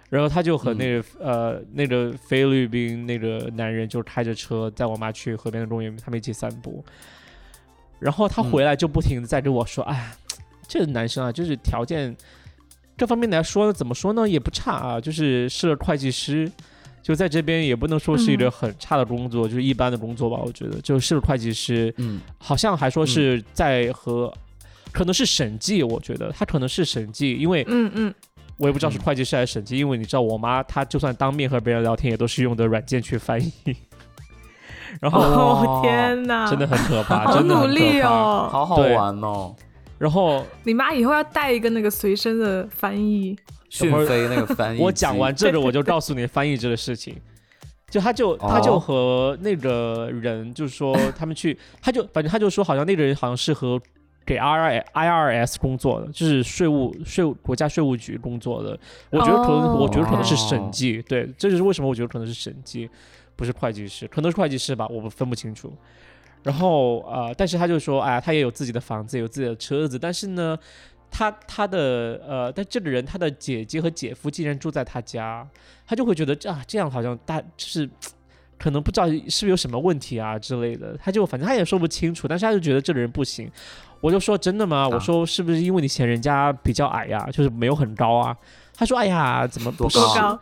[0.10, 6.82] 然后他就和那个、呃那个菲律宾那个男人就开着车载我妈去河边的公园，他们一起散步。
[8.00, 10.14] 然后他嗯回来就不停的在跟我说：“哎、
[10.66, 12.16] 这个男生啊，就是条件
[12.98, 16.52] 这方面来说，怎么说呢，也不差啊，就是是个会计师，
[17.04, 24.34] 就在这边也不能说是一个嗯很差的工作，就是一般的工作吧，我觉得就是个会计师，嗯好像还说是在和。
[24.94, 28.14] 可能是审计，我觉得他可能是审计，因为嗯嗯，
[28.56, 33.54] 我也不知道是嗯会计师还是审计，因为你知道我妈她就算当面和别人聊天，也都是用的软件去翻译，
[35.00, 38.00] 然后哦天哪，真的很可怕，好真的很努力。
[38.02, 38.50] 哦。
[38.52, 39.54] 好好玩哦，
[39.98, 43.38] 然后你妈以后要带一个那个随身的翻译。
[43.70, 47.14] 讯飞那个翻译，我讲完这个，我就告诉你翻译这个事情。
[47.92, 53.78] 就他就他就哦和那个人，就是说他们去， 他就反正他就说，好像那个人好像是和
[54.26, 58.80] 给 I I R S 工作的，就是税务税务国家税务局工作的。
[59.10, 62.90] 我觉得可能，哦我觉得可能是审计，对，这就是为什么我觉得可能是审计，
[63.36, 65.74] 不是会计师，可能是会计师吧，我们分不清楚。
[66.44, 70.58] 然后呃，但是他就说，哎呀，他也有自己的房子，有自己的车子，但是呢，
[71.12, 75.48] 他他的呃，但这个人他的姐姐和姐夫竟然住在他家，
[75.86, 77.90] 他就会觉得啊，这样好像大就是。
[78.60, 83.48] 可能不知道是不是有什么问题啊之类的，他就反正他也说不清楚，但是他就觉得这个人不行。
[84.02, 84.90] 我就说真的吗？
[84.90, 88.36] 我说是不是因为你嫌人家比较矮呀、就是没有很高啊？
[88.74, 90.00] 他说哎呀，怎么不是？
[90.00, 90.40] 多高高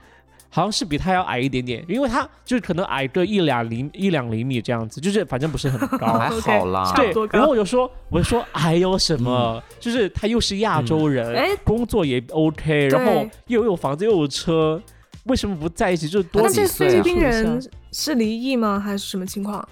[0.55, 6.13] 好像是比他要矮一点点，因为他就是可能矮个一两厘一两厘米这样子，就是反正不是很 高。
[6.13, 6.93] 还好啦。
[6.95, 9.61] 对然后我就说，我就说还有什么？
[9.81, 14.81] 就是他又是亚洲人，哎工作也 OK，然后又有房子又有车，
[15.25, 16.07] 为什么不在一起？
[16.07, 18.79] 就是多那这几岁啊菲律宾人是离异吗？
[18.79, 19.67] 还是什么情况？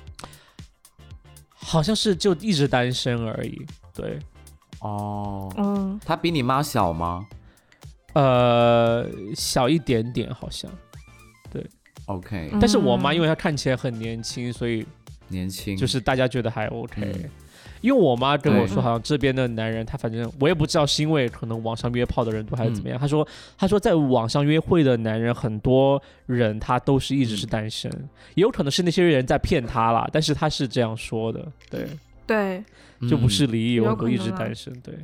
[1.54, 3.66] 好像是就一直单身而已。
[3.96, 4.20] 对，
[4.82, 7.26] 哦，嗯，他比你妈小吗
[8.14, 10.72] 呃，小一点点好像，
[11.52, 11.66] 对
[12.06, 14.86] ？OK，嗯但是我妈因为她看起来很年轻，所以
[15.28, 17.02] 年轻就是大家觉得还 OK。
[17.02, 17.30] 嗯
[17.84, 22.98] 因为我妈跟我说，好像这边的男人，他反正我也不知道是因为可能网上约炮的人多还是怎么样。
[22.98, 27.92] 她说，她说在网上约会的男人，很多人他都是一直是单身，
[28.36, 30.10] 也有可能是那些人在骗她啦。
[30.14, 31.86] 但是她是这样说的，对，
[32.26, 32.64] 对，
[33.10, 34.96] 就不是离异，我都一直单身，对。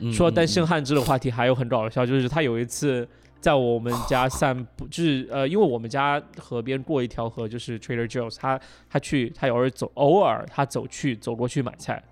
[0.00, 3.06] 嗯说到单嗯身汉这个话题还有很搞笑，就是他有一次
[3.40, 12.02] 在我们家散步，就是呃，因为我们家河边过一条河，就是 Trader Joe's，他他去他偶尔走，偶尔他走去走过去买菜，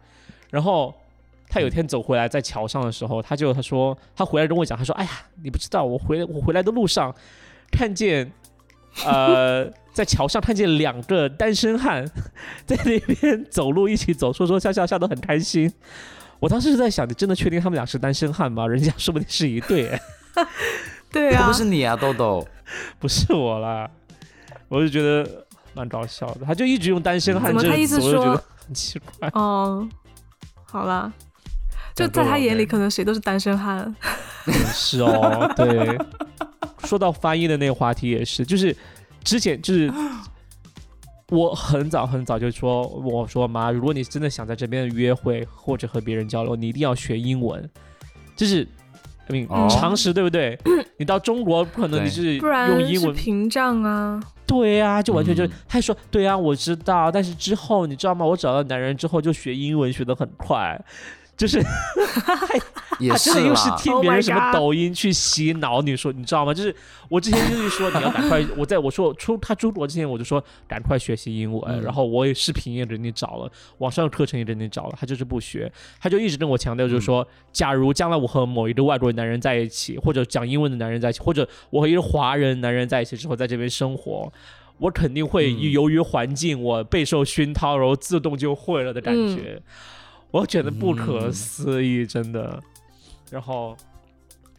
[0.51, 0.95] 然后
[1.49, 5.11] 他有一天走回来在桥上的时候，他就他说他回来跟我讲，他说哎呀，
[5.43, 7.15] 你不知道我回来我回来的路上
[7.71, 8.33] 看见
[9.05, 12.09] 呃 在桥上看见两个单身汉
[12.65, 15.71] 在那边走路一起走，说说笑笑笑得很开心。
[16.41, 18.67] 我当时是在想，你真的确定他们俩是单身汉吗？
[18.67, 20.01] 人家说不定是一对，哎
[21.13, 22.47] 对啊不，是你啊，豆豆？
[22.99, 23.89] 不是我啦。
[24.69, 29.29] 我就觉得蛮搞笑的，他就一直用单身汉怎么他意思这个词，我就觉说得很奇怪。
[29.33, 29.89] 哦，
[30.65, 31.11] 好啦，
[31.95, 33.95] 就在他眼里，可能谁都是单身汉。
[34.73, 35.99] 是哦，对。
[36.85, 38.75] 说到翻译的那个话题也是，就是
[39.25, 39.93] 之前就是
[41.31, 47.69] 我很早很早就说，我说妈，如果你真的想在这边约会或者和别人交流，你一定要学英文，
[48.37, 48.67] 就是。
[49.31, 50.59] I mean, 哦常识对不对？
[50.97, 54.19] 你到中国不可能你是不然是用英文屏障啊。
[54.47, 58.25] 对呀、就完全就、嗯他说对呀、我知道，但是之后你知道吗？
[58.25, 60.83] 我找到男人之后就学英文学得很快，
[61.39, 61.59] 就是
[62.99, 63.77] 也是他真的又是啦。
[63.77, 66.53] 听 Oh 别人什么抖音去洗脑，你说你知道吗？
[66.53, 66.75] 就是
[67.09, 84.33] 我之前就是说你要赶快，我在我说出他出国之前我就说赶快学习英文，嗯然后我也视频也给你找了，网上的课程也给你找了，他就是不学，他就一直跟我强调就是说，假如将来我和某一个外国男人在一起，或者讲英文的男人在一起，或者我和一个华人男人在一起之后在这边生活。
[84.79, 89.61] 我肯定会嗯由于环境，我备受熏陶，然后自动就会了的感觉，
[90.31, 92.61] 我觉得不可嗯思议，真的。
[93.31, 93.77] 然后，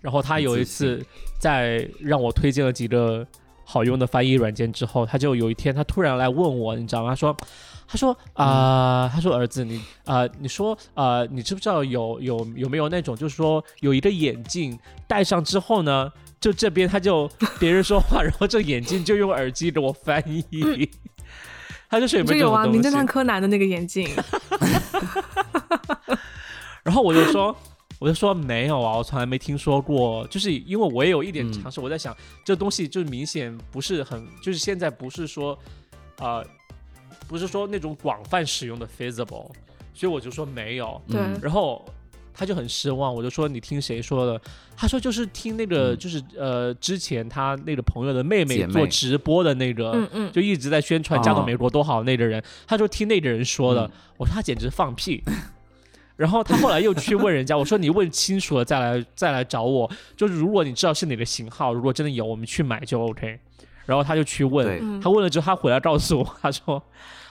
[0.01, 1.03] 然后他有一次
[1.39, 3.25] 在让我推荐了几个
[3.63, 7.09] 好用的翻译软件之后，他就有一天他突然来问我，你知道吗？
[7.09, 7.35] 他说。
[7.91, 14.77] 他说啊、他说儿子，你啊、你说啊、你知不知道有有有没有那种，就是说有一个眼镜
[15.07, 17.27] 戴上之后呢，就这边他就
[17.59, 20.87] 别人说话， 然后这眼镜就用耳机给我翻译。
[21.89, 22.51] 他就是有没就有？
[22.69, 24.07] 名侦探柯南的那个眼镜。
[26.83, 27.55] 然后我就说，
[27.99, 30.25] 我就说没有啊，我从来没听说过。
[30.27, 35.57] 就是因为我也有一点嗯尝试，我在想这东西就明显不是很，就是现在不是说，
[36.19, 36.45] 呃，
[37.27, 39.51] 不是说那种广泛使用的 feasible，
[39.93, 41.01] 所以我就说没有。
[41.07, 41.85] 对嗯然后
[42.39, 44.39] 他就很失望，我就说你听谁说的？
[44.77, 45.97] 他说就是听那个，嗯。
[45.97, 53.91] 就是呃之前他那个朋友的妹妹做直播的那个，嗯嗯，就一直在宣传嫁到哦美国多好那个人，他就听那个人说的，嗯。
[54.15, 55.21] 我说他简直放屁。
[56.15, 63.39] 然后他后来又去问人家，我说你问清楚了再来再来找我，就是如果你知道是哪个型号，如果真的有，我们去买就 OK。
[63.85, 66.83] 然后他就去问，他问了之后，他回来告诉我，他说，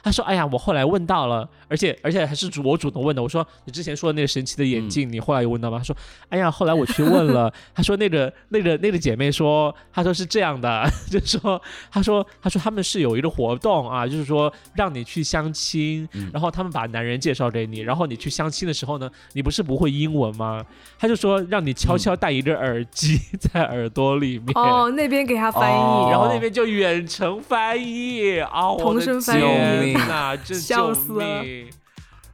[0.02, 3.22] 他说，哎呀，我后来问到了，而且而且还是主我主动问的。
[3.22, 5.78] 我说，你之前说的那个神奇的眼镜，你后来有问到吗？
[5.78, 5.96] 他说，
[6.28, 20.64] 哎呀，后来我去问了， 他说那个那个那个姐妹说，他说是这样的， 就是说，他说他说他们是有一个活动啊，就是说让你去相亲，嗯然后他们把男人介绍给你，然后你去相亲的时候呢，你不是不会英文吗？
[20.98, 24.52] 他就说让你悄悄戴一个耳机 在耳朵里面。
[24.54, 31.57] 哦，那边给他翻哦译，然后那边就远程翻译啊，我的同声翻译天呐，这笑救死了命！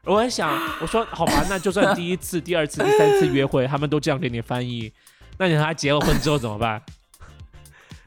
[0.04, 4.92] 我在想，我说好吧，那就算第一次、第二次、第三次约会，他们都这样给你翻译，
[5.38, 6.82] 那你和他结了婚之后怎么办？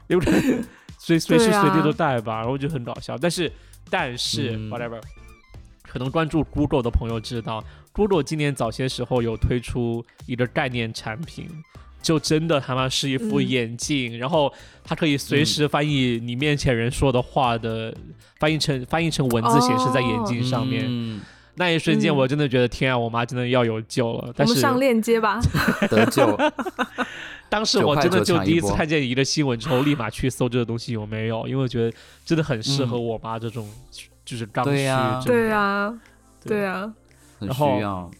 [0.06, 0.62] 对不对？
[0.98, 3.16] 随随时随地都带吧，然后就很搞笑。
[3.18, 3.50] 但是
[3.90, 5.00] 但是、嗯 whatever，
[5.82, 11.48] 可能关注 Google 的朋友知道，Google 今年早些时候有推出一个概念产品。
[12.00, 14.52] 就真的他妈是一副嗯眼镜，然后
[14.84, 17.92] 它可以随时翻译你面前人说的话的，
[18.38, 20.84] 翻译成翻译成文字显示在眼镜上面。
[20.86, 21.20] 嗯
[21.58, 24.24] 那一瞬间，嗯我真的觉得天啊，我妈真的要有救了。
[24.28, 25.40] 我但是们上链接吧。
[25.90, 26.38] 得救。
[27.50, 33.68] 当时我真的就第一次看见一个新闻之后，立马去搜这个东西有没有，因为我觉得真的很适合我妈这种、
[34.24, 34.70] 就是刚需。
[34.70, 35.94] 对呀对啊，
[36.44, 36.92] 对对啊，
[37.38, 38.10] 很然后需要。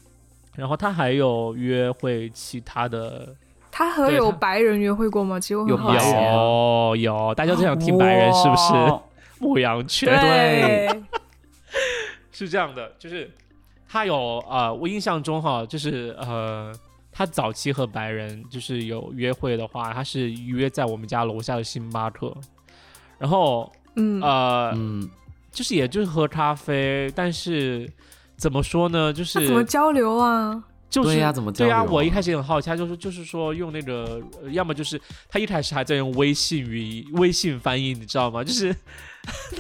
[0.57, 3.35] 然后他还有约会其他的，
[3.71, 5.39] 他和有白人约会过吗？
[5.39, 6.11] 其实我有很好奇。
[6.11, 8.99] 有有，大家都想听白人是不是？
[9.41, 10.89] 牧羊犬对，
[12.39, 13.29] 是这样的，就是
[13.89, 16.73] 他有呃，我印象中哈，就是呃，
[17.11, 22.33] 他早期和白人就是有约会的话，他是约在我们家楼下的星巴克，
[23.19, 25.11] 然后嗯，呃，嗯，
[25.51, 27.91] 就是也就是喝咖啡，但是
[28.37, 30.63] 怎么说呢，就是那怎么交流啊？
[30.91, 38.43] 就是对呀怎么交对呀、啊我一开始也很好奇，他就是就是说用那个，呃要么就是他一开始还在用微信语微信翻译，你知道吗？
[38.45, 38.75] 就是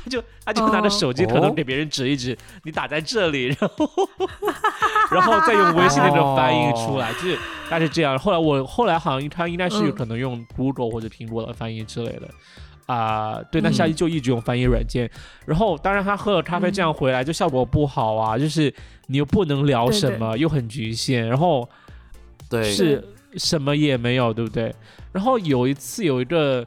[0.05, 3.91] 他就他就拿着哦手机可能哦给别人指一指，你打在这里，然后
[5.13, 7.39] 然后再用微信那种翻译出来，就是
[7.69, 8.19] 他是这样。
[8.19, 12.29] 后来我后来好像他应该是可能用 Google 或者苹果的翻译之类的。
[12.89, 13.73] 啊、对，那嗯。
[13.73, 15.09] 夏一就一直用翻译软件，
[15.47, 18.73] 然后当然他喝了咖啡这样回来就效果不好啊，就是
[19.09, 20.01] 你又不能聊对对。
[20.01, 21.69] 什么，又很局限，然后
[22.49, 24.75] 对，是什么也没有，对不对？
[25.13, 26.67] 然后有一次有一个，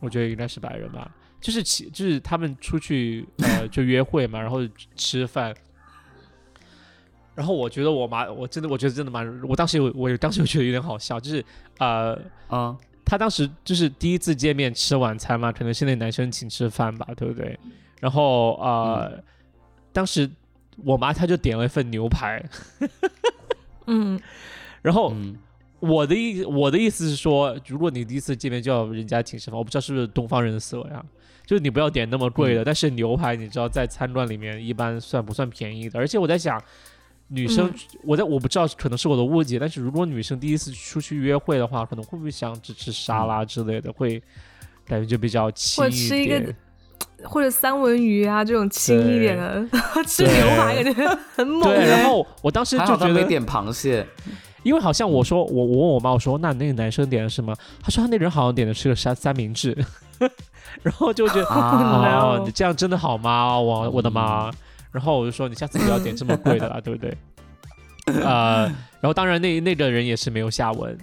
[0.00, 1.08] 我觉得应该是白人吧，
[1.40, 4.58] 就是其就是他们出去呃就约会嘛，然后
[4.96, 5.54] 吃饭。
[7.36, 11.42] 然后我觉得我妈，我真的我觉得真的蛮，我当时有我当时有觉得有点好笑，就是
[11.78, 12.18] 呃，
[12.50, 12.76] 嗯，
[13.10, 17.58] 他当时就是第一次见面吃晚餐嘛，可能是那男生请吃饭吧，对不对？
[17.98, 19.20] 然后呃，
[19.92, 20.30] 当时
[20.84, 22.40] 我妈她就点了一份牛排，
[23.88, 24.16] 嗯，
[24.80, 25.36] 然后嗯，
[25.80, 31.04] 我的意我的意思是说，如果你第一次见面就要人家请吃饭，我不知道是不是东方人的思维啊，
[31.44, 35.98] 就是你不要点那么贵的，但是牛排你知道在餐馆里面一般算不算便宜的？
[35.98, 36.62] 而且我在想，
[37.30, 44.22] 女生、嗯我在我不知道可能是我的误解，但是如果女生第一次出去约会的话，可能会不会想只吃沙拉之类的，会
[44.86, 46.56] 感觉就比较轻或者吃一个点。
[47.22, 49.68] 或者三文鱼啊这种轻一点的，
[50.06, 51.70] 吃牛排感觉 很猛。
[51.74, 54.06] 然后我当时就觉得，没点螃蟹，
[54.62, 57.54] 因为好像我说我我问我妈我说那那个男生点的是什么？
[57.82, 59.76] 他说他那人好像点的是个三三明治，
[60.82, 63.58] 然后就觉得啊哦，你这样真的好吗？
[63.60, 64.50] 我我的妈！
[64.92, 67.16] 然后我就说你下次不要点这么贵的啦， 对不对？
[68.24, 68.64] 呃，
[69.00, 70.98] 然后当然那那个人也是没有下文。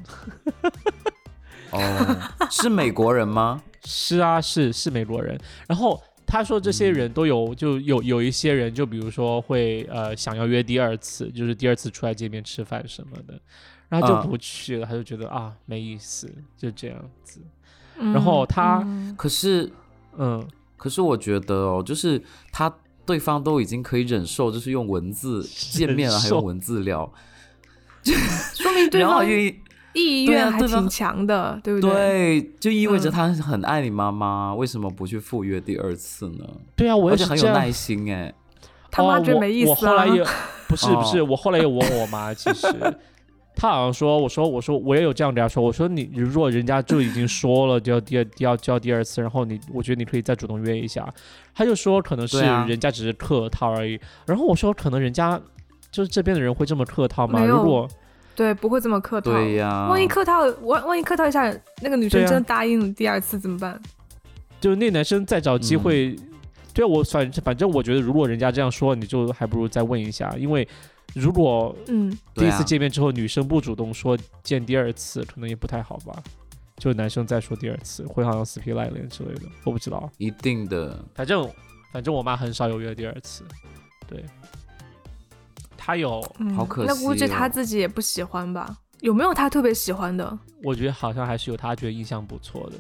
[1.72, 2.18] 哦，
[2.50, 3.62] 是美国人吗？
[3.86, 5.40] 是啊，是是美国人。
[5.68, 13.40] 然后他说这些人都有，就有有一些人，就比如说会呃想要约第二次，就是第二次出来见面吃饭什么的，
[13.88, 17.42] 然后就嗯不去了，他就觉得啊没意思，就这样子。
[18.00, 19.72] 嗯然后他嗯可是，
[20.18, 20.46] 嗯，
[20.76, 22.22] 可是我觉得哦，就是
[22.52, 22.74] 他
[23.08, 25.42] 对方都已经可以忍受，就是用文字
[25.72, 27.12] 见面了，还用文字聊，
[28.04, 29.56] 说明对方意
[29.94, 36.46] 意愿还挺强的，对不对，对就意味着嗯他很爱你妈妈，为什么不去赴约第二次呢？
[36.76, 37.32] 对啊，我而且也是。
[37.32, 38.32] 很有耐心哎，
[38.92, 39.80] 他妈哦觉得没意思啊我。
[39.88, 40.24] 我后来也
[40.68, 42.68] 不是不是，哦我后来也问我妈，其实
[43.60, 51.12] 她好像说，我说我说我也有这样跟他说，我说你如果人家就已经说了就要第二要就要第二次，然后你我觉得你可以再主动约一下，
[51.56, 55.42] 他就说可能是人家只是客套而已，然后我说可能人家
[55.92, 57.44] 就是这边的人会这么客套吗？
[57.44, 57.90] 如果
[58.36, 59.32] 对，不会这么客套。
[59.32, 63.82] 对呀，万一客套，万万一客套一下，那个女生真的答应了第二次怎么办？
[64.62, 65.80] 就那男生再找机嗯。
[65.80, 66.16] 会，
[66.76, 70.68] 对啊，我反正反正我觉得如果人家这样说，你就还不如再问一下，因为
[71.16, 76.22] 如果嗯，第一次见面之后，女生不主动说见第二次，可能也不太好吧。
[76.78, 80.08] 就男生再说第二次，会好像死皮赖脸之类的，我不知道。
[80.20, 81.50] 一定的，反正
[81.92, 83.44] 反正我妈很少有约第二次，
[84.08, 84.24] 对。
[85.76, 88.78] 她有，嗯好可惜那估计哦他自己也不喜欢吧？
[89.00, 90.38] 有没有她特别喜欢的？
[90.64, 92.76] 我觉得好像还是有她觉得印象不错的，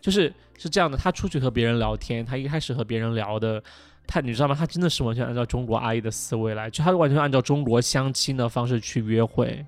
[0.00, 0.98] 就是是这样的。
[0.98, 3.62] 她出去和别人聊天，她一开始和别人聊的，
[4.10, 4.56] 她你知道吗？
[4.58, 9.62] 他真的是完全按照中国阿姨的思维来，就他完全按照中国相亲的方式去约会。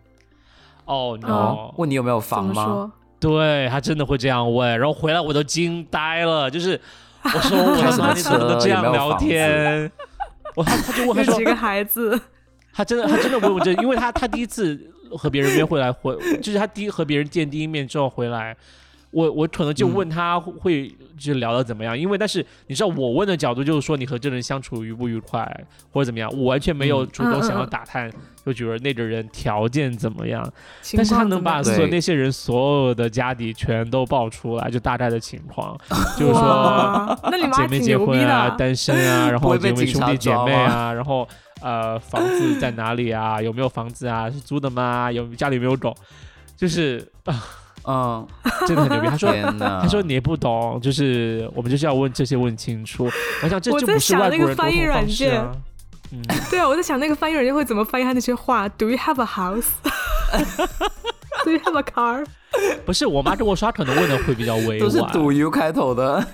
[0.87, 2.91] 哦、问你有没有房吗？
[3.21, 6.81] 对他真的会这样问，然后回来我都惊呆了，就是
[7.23, 9.93] 我说我的妈，开什么你怎么能这样聊天？
[10.57, 12.19] 我他他就问他说几个孩子？
[12.73, 18.57] 他真的他真的问我这，因为他他第一次和别人约会来回，就是他第一和别人见第一面之后回来。
[19.11, 25.45] 我我可能就问他会就聊的怎么样，因为但是你知道我问的角度就是说你和这人相处愉不愉快
[25.91, 28.11] 或者怎么样，我完全没有主动想要打探，
[28.47, 30.49] 就觉得那个人条件怎么样，
[30.97, 35.77] 但是他能把所有那些人所有的家底全都爆出来，就大概的情况，
[36.17, 37.19] 就是说
[37.55, 41.27] 姐妹结婚啊，单身啊，然 后姐妹兄弟姐妹啊，然后
[41.61, 45.11] 呃房子在哪里啊，有没有房子啊，是租的吗？
[45.11, 45.93] 有家里有没有狗？
[46.57, 47.35] 就是啊。
[47.91, 48.27] 嗯，
[48.69, 49.09] 真的很牛逼。
[49.09, 53.11] 他说：“他说你也不懂，就是我们就是要问这些问清楚。”
[53.43, 55.51] 我想这就不是外国人沟通方式啊。
[56.13, 58.69] 嗯，对啊，我在想那个翻译软件会怎么翻译他那些话。
[58.69, 59.71] Do you have a house?
[61.45, 62.25] Do you have a car?
[62.85, 66.25] 不是，我妈跟我说，可能问的会比较委婉，都是 Do you 开头的。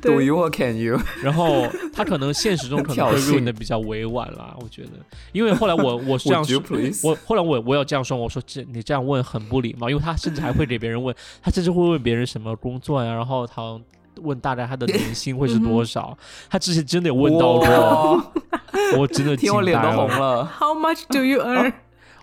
[0.00, 1.00] Do you or can you？
[1.22, 4.90] 然后他可能现实中可能会问的比较委婉啦，我觉得，
[5.32, 6.62] 因为后来我我这样说，
[7.02, 13.78] 我后来我我要这样说，我说这你这样问很不礼貌，因为他甚至还会给别人问，他甚至会问别人什么工作呀，然后他
[14.22, 16.16] 问大概他的年薪会是多少，
[16.48, 18.32] 他之前真的有问到过，
[18.98, 20.44] 我真的 听我脸都红了。
[20.58, 21.72] How much do you earn？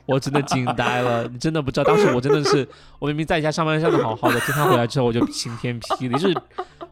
[0.08, 2.68] 我真的惊呆了，你真的不知道，当时我真的是，
[3.00, 6.36] 我明明在家上班上的好好的，听他回来之后我就晴天霹雳，就是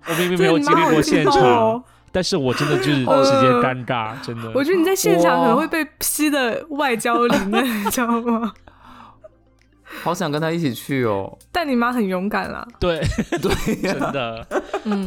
[0.07, 4.51] 我明明没有经历过现场，但是我真的就是 直接尴尬，真的。
[4.55, 8.51] 我觉得你在现场可能会被批的外焦里嫩，你知道吗？
[10.03, 11.37] 好想跟他一起去哦。
[11.51, 12.65] 但你妈很勇敢啦。
[12.79, 13.01] 对
[13.41, 14.47] 对，真的。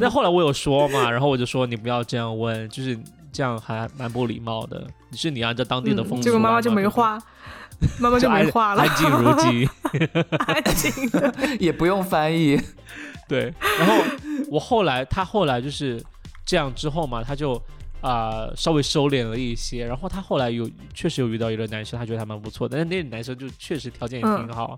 [0.01, 2.99] 那后来我有说嘛，然后我就说你不要这样问，就是
[3.33, 4.85] 这样还蛮不礼貌的。
[5.11, 7.19] 你是你按照当地的风俗，结果妈妈就没话。
[7.99, 9.69] 妈妈就没话了，安静如鸡，
[10.39, 12.61] 安静的也不用翻译。
[13.29, 13.95] 对，然后
[14.53, 15.99] 我后来，他后来就是
[16.45, 17.61] 这样之后嘛，他就
[18.03, 19.87] 啊稍微收敛了一些。
[19.87, 24.77] 然后他后来有确实有遇到一个男生，他觉得还蛮不错的，但是那个男生就确实条件也挺好。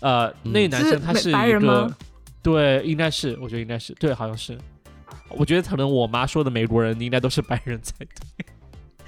[0.00, 1.96] 呃，那个男生他是一个，
[2.42, 4.58] 对，应该是，我觉得应该是，对，好像是。
[5.28, 8.44] 我觉得可能我妈说的美国人应该都是白人才对。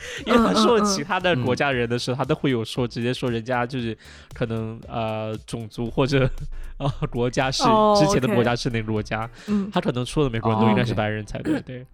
[0.26, 3.96] 因为他说其他的国家人的时候，他都会有说直接说人家就是
[4.34, 6.28] 可能呃种族或者
[6.78, 7.62] 呃国家是
[7.96, 9.28] 之前的国家是哪个国家，
[9.72, 11.86] 他可能说的美国人都应该是白人才对对。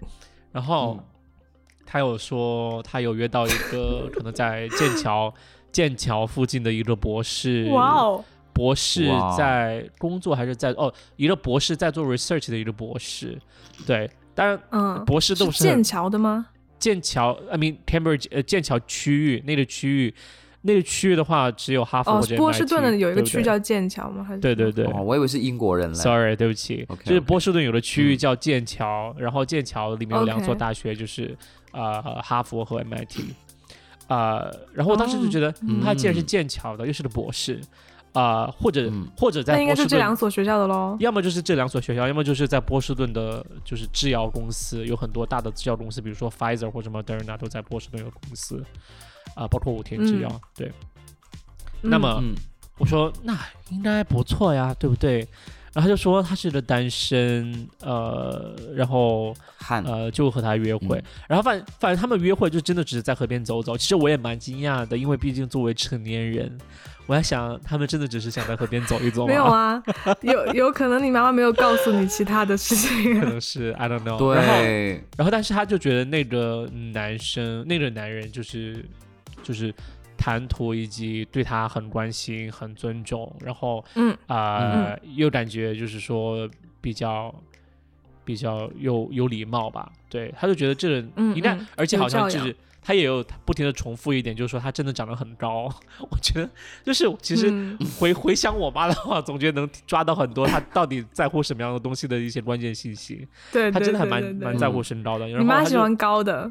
[0.52, 0.98] 然后
[1.84, 5.32] 他有说他有约到一个 可能在剑桥
[5.70, 9.06] 剑桥附近的一个博士，哇哦，博士
[9.36, 13.38] 在工作还是在哦一个博士在做 research 的一个博士，
[13.86, 15.04] 对，当然嗯。
[15.04, 16.46] 博士都是剑桥的吗？
[16.78, 20.14] 剑桥，I mean Cambridge，呃，剑桥区域那个区域，
[20.62, 24.24] 那个区域的话，只有哈佛或者波士顿的有一个区叫剑桥吗？
[24.24, 24.40] 还是？
[24.40, 25.94] 对对对，我以为是英国人嘞。
[25.94, 31.36] Sorry，对不起，就是波士顿有的区域叫剑桥，然后剑桥里面有两所大学，就是
[31.72, 33.20] 呃哈佛和 MIT，
[34.08, 35.52] 啊，然后我当时就觉得
[35.82, 37.60] 他既然是剑桥的，又是个博士。
[38.18, 40.96] 啊，或者或者在那应该是这两所学校的喽。
[40.98, 48.60] 要么就是这两所学校，要么就是在波士顿的，就是制药公司有很多大的制药公司，比如说 Pfizer 或者 Moderna 都在波士顿有公司
[49.36, 50.40] 啊，包括五田制药。
[50.56, 50.72] 对。
[51.80, 52.20] 那么
[52.78, 53.38] 我说那
[53.70, 55.18] 应该不错呀，对不对？
[55.72, 59.32] 然后他就说他是个单身，呃，然后
[59.84, 63.78] 呃就和他约会，然后反反正他们约会就真的只是在河边走走。
[63.78, 66.58] 其实我也蛮惊讶的，因为毕竟作为成年人。
[67.08, 69.28] 我在想，他们真的只是想在河边走一走吗？
[69.28, 69.82] 没有啊，
[70.20, 73.16] 有有可能你妈妈没有告诉你其他的事情。
[73.18, 74.18] 可能是 I don't know。
[74.18, 74.36] 对。
[74.36, 74.52] 然后，
[75.16, 78.84] 然后，但是他就觉得那个男生，那个男人就是
[79.42, 79.74] 就是
[80.18, 86.46] 谈吐以及对他很关心、很尊重，然后嗯啊，又感觉就是说
[86.82, 87.34] 比较
[88.28, 89.90] 比较有有礼貌吧。
[90.10, 92.54] 对，他就觉得这人应该，而且好像就是。
[92.80, 95.68] 他也有不停的重复一点，就是说他真的长得很高。
[96.10, 96.48] 我觉得
[96.82, 97.52] 就是其实
[97.98, 103.28] 回回想我妈的话，总觉得能抓到很多他到底在乎什么样的东西的一些关键信息。
[103.52, 105.26] 对，他真的还蛮蛮在乎身高的。
[105.26, 106.50] 你妈喜欢高的，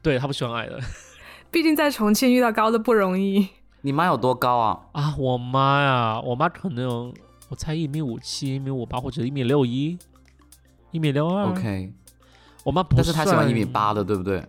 [0.00, 0.80] 对她不喜欢矮的。
[1.50, 3.46] 毕竟在重庆遇到高的不容易。
[3.82, 4.80] 你妈有多高啊？
[4.92, 7.12] 啊，我妈呀，我妈可能
[7.50, 9.98] 我猜一米五七、一米五八或者一米六一、
[10.90, 11.46] 一米六二。
[11.50, 11.92] OK，
[12.64, 14.44] 我妈不但是她喜欢一米八的，对不对？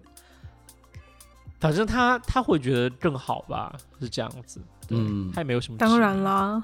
[1.59, 4.61] 反正她她会觉得更好吧，是这样子。
[4.89, 5.77] 嗯，她也没有什么。
[5.77, 6.61] 当然啦，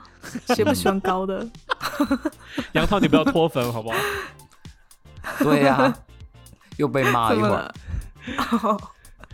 [0.47, 1.47] 谁不喜欢高的？
[2.73, 3.95] 杨涛，你不要脱粉好不好？
[5.39, 5.93] 对呀，
[6.77, 7.73] 又被骂一会儿。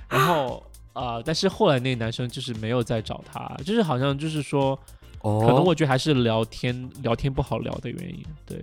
[0.09, 0.63] 然后
[0.93, 4.75] 啊，但是后来那个男生就是没有再找她，就是好像就是说，
[5.21, 8.23] 可能我觉得还是聊天聊天不好聊的原因。
[8.45, 8.61] 对，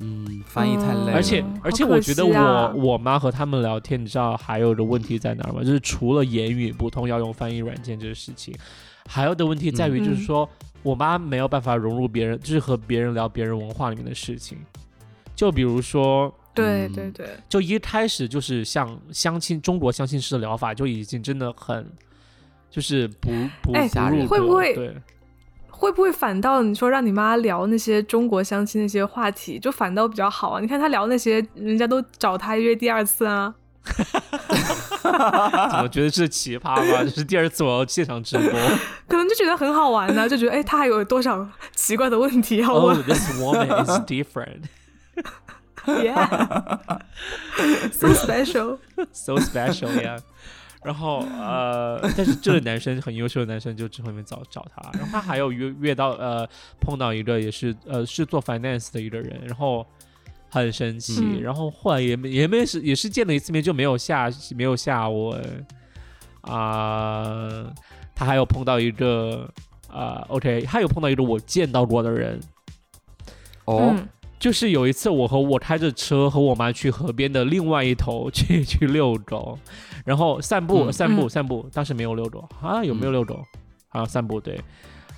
[0.00, 5.62] 嗯，翻译太累了，而且嗯而且，我觉得我我妈和他们聊天，你知道还有的问题在哪儿吗？
[5.62, 8.54] 就是除了言语不通要用翻译软件这个事情，
[9.06, 10.48] 还有的问题在于就是嗯说、
[10.82, 14.56] 我妈没有办法融入别人，就是和别人聊别人文化里面的事情。
[15.36, 21.86] 就比如说，嗯对对对，就一开始就是像相亲中国相亲式的疗法，就已经真的很
[22.70, 23.30] 就是不
[23.62, 24.96] 不哎不入格会不会对？
[25.80, 30.60] 会不会反倒你说让你妈聊那些中国相亲那些话题，就反倒比较好啊？
[30.60, 33.54] 你看她聊那些，人家都找她约第二次啊。
[35.02, 37.02] 怎么觉得是奇葩吗？
[37.02, 38.60] 就是第二次我要现场直播。
[39.08, 44.64] 可能就觉得很好玩呢、就觉得哎，他还有多少奇怪的问题要 Oh, 问、this woman is different.
[45.86, 47.00] y e a h
[47.90, 48.76] so special。
[49.12, 50.18] so special 呀。
[50.82, 56.48] 然后呃， 但是这个男生很优秀的男生就只后面找找他，然后他还有约约到呃
[56.80, 59.86] 碰到一个也是呃是做 finance 的一个人，然后
[60.48, 65.66] 很神奇，嗯然后后来也没也没是也是见了一次面就没有下没有下文
[66.42, 67.70] 啊、
[68.14, 69.46] 他还有碰到一个
[69.88, 72.40] 啊、OK，他有碰到一个我见到过的人，
[73.66, 74.08] 哦，嗯
[74.40, 79.58] 就是有一次，我和我开着车和我妈去河边的另外一头去去遛狗，
[80.04, 83.44] 然后散步、嗯散步嗯散步，当时没有遛狗啊，有没有嗯遛狗？
[83.90, 84.58] 啊，散步对。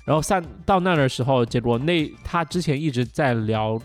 [0.05, 3.79] 然后散到那儿的时候，结果那他之前一直在聊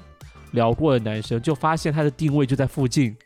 [0.51, 3.17] 聊过的男生，就发现他的定位就在附近。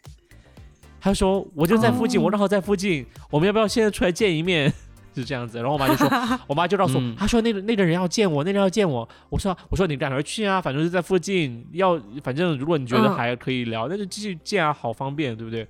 [1.01, 4.71] 他说：“我就在附近，哦我正好在附近，我们要不要现在出来见一面？”
[5.15, 5.59] 是这样子。
[5.59, 6.09] 然后我妈就说：
[6.49, 9.09] “我妈就告诉我，嗯她说那个那个人要见我，那个人要见我。
[9.29, 15.67] 我说我说你赶快去啊，反正是在附近，要反正如果你觉得嗯还可以聊，那就继续见啊，好方便，对不对？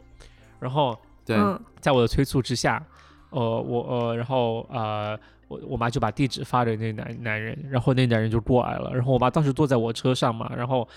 [0.60, 2.84] 然后对，嗯在我的催促之下，
[3.30, 5.18] 呃，我呃，然后呃，
[5.48, 10.88] 我我妈就把地址发给那男男人，然后那男人就过来了，然后我妈当时坐在我车上嘛，然后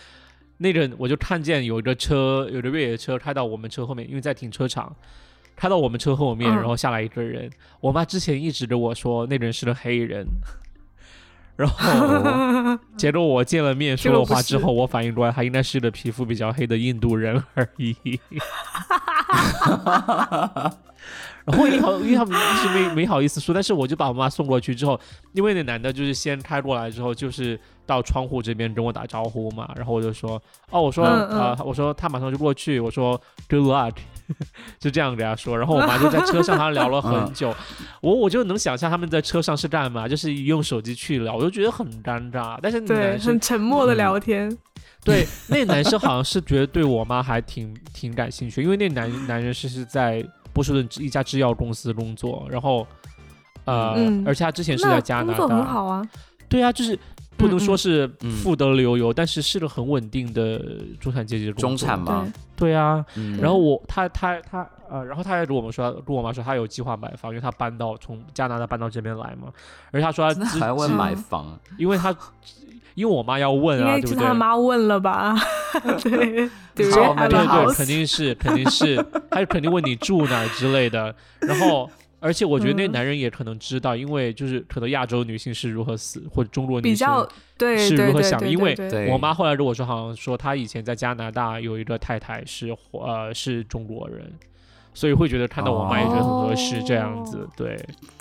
[0.57, 4.95] 那个我就看见有一个车，有一个越野车开到我们车后面，因为在停车场。
[5.55, 7.49] 开到我们车后面，嗯然后下来一个人。
[7.79, 10.25] 我妈之前一直跟我说那人是个黑人，
[11.55, 17.95] 然后结果我见了面说了话之后，我反应过来他应该是个皮肤比较黑的印度人而已。
[21.45, 24.99] 然后因为好，因为他们一直没没好意思说，但是我就把我妈送过去之后，
[25.33, 30.41] 因为那男的就是先开过来之后，就是到窗户这边跟我打招呼嘛，然后我就说，
[30.71, 33.93] 哦，我说，嗯嗯呃，我说他马上就过去，我说 good luck，
[34.80, 37.53] 就这样给他说，然后我妈就在车上，她聊了很久，
[38.01, 44.57] 我我就能想象他们在车上是干嘛，就是用手机去聊，我就觉得很尴尬，但是那对，男生很沉默的嗯聊天。
[45.03, 52.88] 对，那男生好像是觉得对我妈还挺 挺感兴趣，因为那男男人是是在波士顿一家制药公司工作，然后
[53.65, 56.01] 呃，嗯而且他之前是在加拿工作很大，好啊。
[56.55, 56.97] 对啊，就是
[57.37, 58.31] 不能说是嗯。
[58.31, 60.61] 富得流油，但是是个很稳定的
[60.99, 62.25] 中产阶级的工作中产嘛
[62.55, 69.49] 对，，啊，嗯，然后我他他他呃，然后他还跟我们说，跟我妈说他有计划买房，因为他搬到从加拿大搬到这边来嘛，
[69.91, 72.15] 而且他说他还问嗯买房，因为他
[72.93, 74.13] 因为我妈要问啊，对不对？
[74.13, 75.35] 是他妈问了吧？
[76.01, 76.89] 对，对
[77.75, 78.95] 肯定是肯定是，
[79.29, 81.13] 他肯定问你住哪之类的。
[81.41, 81.89] 然后，
[82.26, 82.91] 而且我觉得那嗯。
[82.91, 87.07] 男人也可能知道，因为就是可能亚洲女性是如何死，或者中国女性
[87.78, 88.76] 是如何想的，因为
[89.11, 94.32] 我妈后来跟我说，好像说她以前在加拿大有一个太太是呃是中国人，
[94.93, 97.78] 所以会觉得看到我妈也觉得很合适这样子哦，对，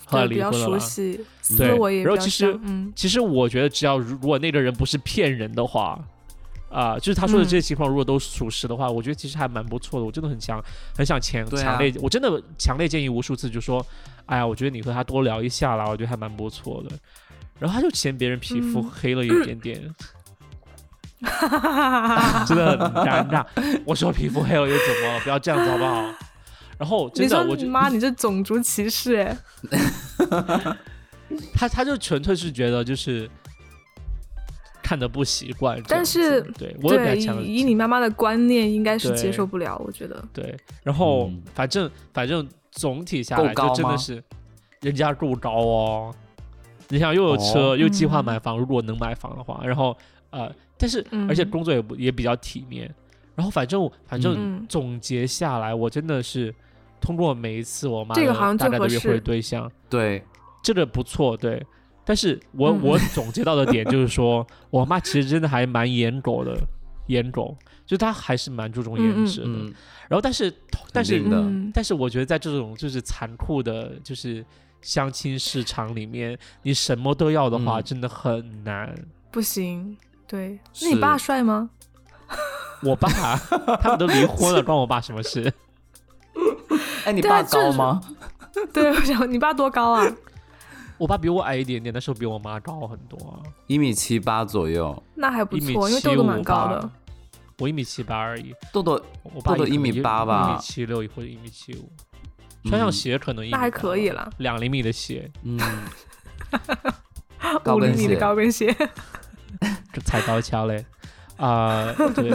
[0.07, 0.79] 后来离婚了啦。
[0.79, 1.21] 悉，
[1.57, 2.03] 对。
[2.03, 2.93] 然后其实嗯。
[2.97, 6.03] 其实我觉得，只要如如果那个人不是骗人的话，
[6.75, 10.05] 啊、就是他说的这些嗯情况，如果都属实的话，我觉得其实还蛮不错的。
[10.07, 10.61] 我真的很强，
[10.97, 13.87] 很想强啊强烈，我真的强烈建议无数次，就说，
[14.27, 16.97] 哎呀，我觉得你和他多聊一下啦，我觉得还蛮不错的。
[17.61, 19.81] 然后他就嫌别人皮肤嗯黑了一点点，
[22.47, 23.47] 真的很尴尬。
[23.85, 25.21] 我说皮肤黑了又怎么了？
[25.21, 26.03] 不要这样子好不好？
[26.77, 29.39] 然后真的，我妈，你这种族歧视哎！
[31.55, 33.31] 他他就纯粹是觉得就是
[34.85, 40.23] 看的不习惯但是对我以以你妈妈的观念，应该是接受不了，我觉得。
[40.31, 41.43] 对，然后、嗯。
[41.55, 44.23] 反正反正总体下来就真的是
[44.83, 46.15] 人家够高哦，
[46.91, 47.77] 你想又有车、哦。
[47.79, 49.97] 又计划嗯买房，如果能买房的话，然后
[50.29, 51.27] 呃，但是、嗯。
[51.27, 52.95] 而且工作也不也比较体面，
[53.35, 56.55] 然后反正反正嗯，总结下来，我真的是
[57.01, 59.09] 通过每一次我妈这个好像大概的约最合适。
[59.09, 59.73] 会对象。
[59.89, 60.23] 对，
[60.63, 61.65] 这个不错，对。
[62.05, 66.57] 但是我、嗯我总结到的点就是说， 我妈其实真的还蛮颜狗的，
[67.07, 69.47] 颜狗，就她还是蛮注重颜值的。
[69.47, 69.73] 嗯，
[70.09, 70.53] 然后但是
[70.93, 71.23] 但是
[71.73, 74.45] 但是我觉得在这种就是残酷的，就是
[74.83, 78.95] 相亲市场里面，你什么都要的话，嗯真的很难。
[79.31, 79.97] 不行。
[80.27, 81.71] 对，那你爸帅吗？
[82.83, 83.09] 我爸
[83.81, 85.53] 他们都离婚了， 关我爸什么事？
[87.05, 88.01] 哎，你爸高吗？
[88.73, 90.07] 对，我想你爸多高啊？
[90.99, 93.17] 我爸比我矮一点点，但是比我妈高很多。
[93.29, 93.43] 啊。
[93.67, 96.91] 一米七八左右，那还不一米错，因为七豆豆蛮高的。
[97.59, 100.51] 我一米七八而已，豆豆我爸豆豆一米八吧。
[100.51, 101.89] 一米七六或者一米七五，
[102.65, 105.59] 穿上嗯鞋可能一那还可以了，两厘米的鞋，嗯，
[107.63, 108.17] 高 跟五厘米的鞋。
[108.17, 108.75] 高跟鞋。
[109.93, 110.85] 就踩高跷嘞。
[111.37, 112.31] 啊、对，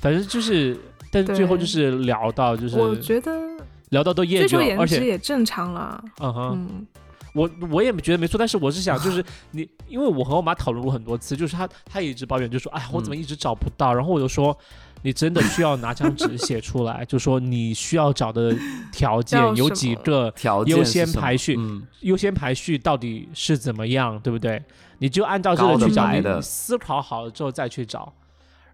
[0.00, 0.78] 反正就是，
[1.10, 3.30] 但是最后就是聊到就是我觉得
[3.90, 6.02] 聊到都厌倦了，追求颜值而且也正常了。
[6.20, 6.86] 嗯哼，嗯，
[7.32, 13.94] 我我也觉得没错，但是我是想，就是 你，因为我和我妈讨论过很多次，就是她她也一直抱怨，就说，哎呀，我怎么一直找不到？
[13.94, 14.56] 然后我就说，
[15.02, 18.54] 你真的需要拿张纸 写出来，就说你需要找的
[18.92, 20.32] 条件有几个，
[20.66, 24.62] 优先排序嗯，优先排序到底是怎么样，对不对？
[24.98, 28.12] 你就按照这个去找，你思考好了之后再去找，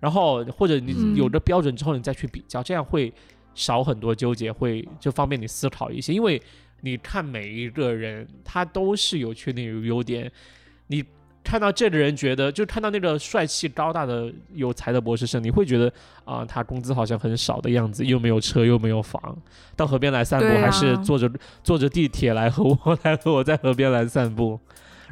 [0.01, 3.13] 然后或者你嗯有了标准之后你再去比较，这样会
[3.55, 6.13] 少很多纠结，会就方便你思考一些。
[6.13, 6.43] 因为
[6.87, 10.31] 你看每一个人，他都是有缺点有优点，
[10.87, 11.05] 你。
[11.49, 15.93] 看到这个人，觉得就看到那个帅气高大的有才的博士生，你会觉得
[16.25, 19.39] 啊、他工资好像很少的样子，又没有车又没有房，
[19.77, 21.31] 到河边来散步，啊还是坐着
[21.63, 24.59] 坐着地铁来和我 来和我在河边来散步。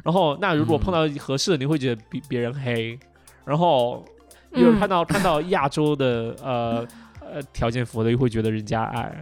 [0.03, 2.99] 然后，那如果碰到合适的，你会觉得比别人黑。
[3.45, 4.03] 然后，
[4.51, 6.85] 有人嗯看到、看到亚洲的呃
[7.21, 9.17] 呃条件符合的，又会觉得人家矮，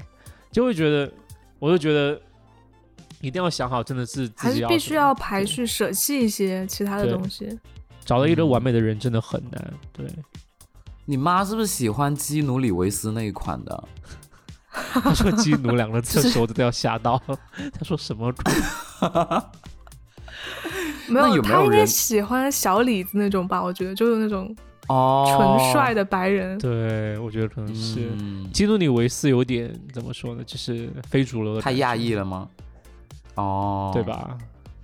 [0.52, 1.12] 就会觉得，
[1.60, 2.20] 我就觉得
[3.24, 7.58] 一定要想好，真的是自还是必须要排序，舍弃一些其他的东西。
[8.04, 9.74] 找到一个嗯完美的人真的很难。
[9.94, 10.06] 对，
[11.06, 13.84] 你妈是不是喜欢基努里维斯那一款的？
[14.74, 17.18] 他说“基努”两个字的时候，我都要吓到。
[17.72, 18.30] 他说什么？
[21.08, 23.64] 没有，那有没有他应该喜欢小李子那种吧？
[23.64, 24.54] 我觉得就是那种
[24.88, 26.58] 哦，纯帅的白人。
[26.58, 28.10] 对，我觉得可能是。
[28.18, 30.44] 嗯，基努里维斯有点怎么说呢？
[30.44, 32.50] 就是非主流的，太压抑了，吗？
[33.36, 34.04] 哦，对？
[34.04, 34.38] 吧？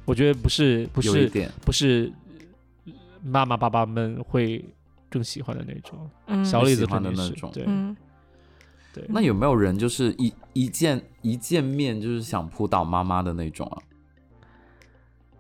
[0.06, 1.30] 我觉得不是，不是，
[1.64, 2.12] 不是
[3.24, 4.66] 妈妈爸爸们会
[5.08, 6.10] 更喜欢的那种。
[6.26, 7.96] 嗯，小李子喜欢的那种对嗯，
[8.92, 9.06] 对。
[9.08, 13.78] 那有没有人就是一一见一见面就是想扑倒妈妈的那种啊？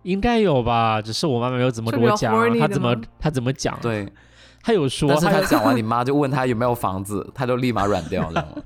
[0.03, 1.01] 应该有吧？
[1.01, 3.75] 只是我妈妈没有怎么跟我讲她怎么她怎么讲？
[3.81, 4.07] 对，
[4.61, 8.61] 她有说，但是她讲完，你妈就问她有没有房子，她就立马软掉，知道吗？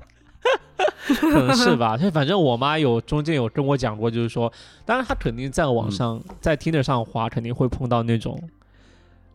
[1.06, 1.96] 可能是吧。
[1.98, 4.52] 就反正我妈有中间有跟我讲过，就是说，
[4.84, 8.40] 当然她肯定在网上、在 Tinder 上滑，肯定会碰到那种。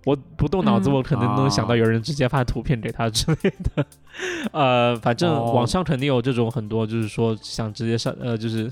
[0.05, 3.85] 我不动脑子，嗯我可能能想到有人直接发图片给她之类的。
[4.53, 8.71] 呃，反正哦网上肯定有这种很多，就是说想直接上，呃，就是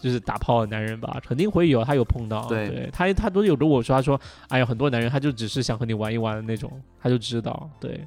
[0.00, 2.46] 就是打炮的男人吧，肯定会有，他有碰到。
[2.48, 6.70] 对他他都有跟我说，他说，哎呀，很多男人他就只是想和你玩一玩的那种，
[7.00, 8.04] 他就知道，对，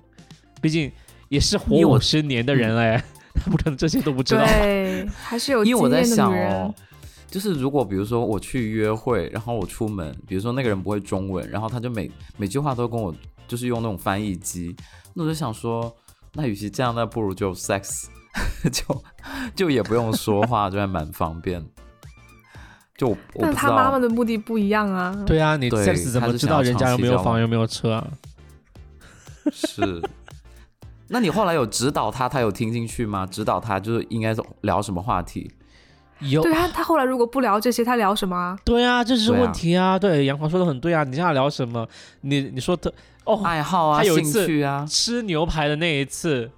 [0.61, 0.91] 毕竟
[1.29, 4.43] 也是活五十年的人嘞，他不可能这些都不知道。
[4.45, 6.73] 对，还是有因为我在想哦。，
[7.29, 13.13] 就是如果比如说我去约会，然后我出门，比如说那个人不会中文，然后他就每每句话都跟我
[13.47, 14.75] 就是用那种翻译机，
[15.13, 15.93] 那我就想说，
[16.33, 18.05] 那与其这样，那不如就 sex，
[18.71, 19.03] 就
[19.55, 21.63] 就也不用说话，就还蛮方便。
[22.95, 25.15] 就但他妈妈，的目的不一样啊。
[25.25, 28.07] 对啊，你 sex 怎么知道人家有没有房有没有车啊？
[29.51, 30.01] 是。
[31.09, 33.25] 那你后来有指导他，他有听进去吗？
[33.25, 35.49] 指导他就是应该是聊什么话题？
[36.19, 38.57] 有对他，他后来如果不聊这些，他聊什么啊？
[38.65, 39.99] 对啊，这是问题啊。
[39.99, 41.03] 对，杨华说的很对啊。
[41.03, 41.87] 你让他聊什么？
[42.21, 42.91] 你你说他
[43.23, 46.49] 哦，爱好啊，兴他有一次趣啊，吃牛排的那一次，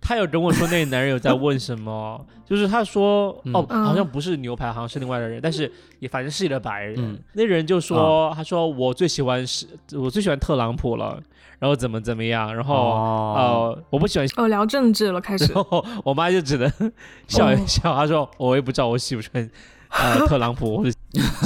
[0.00, 6.94] 他有跟我说那个男人有在问什么， 就是他说嗯哦，嗯好像不是牛排，好像是另外的人，但是也反正是一个白人。
[6.98, 11.20] 嗯那人就说，他说我最喜欢是，我最喜欢特朗普了，
[11.62, 14.26] 然后怎么怎么样，然后、哦，呃，我不喜欢。
[14.36, 15.62] 哦，聊政治了，开始 然。
[15.62, 16.68] 后我妈就只能
[17.28, 19.48] 笑一笑，她说我也不知道我喜不喜欢
[19.90, 20.90] 呃 特朗普或者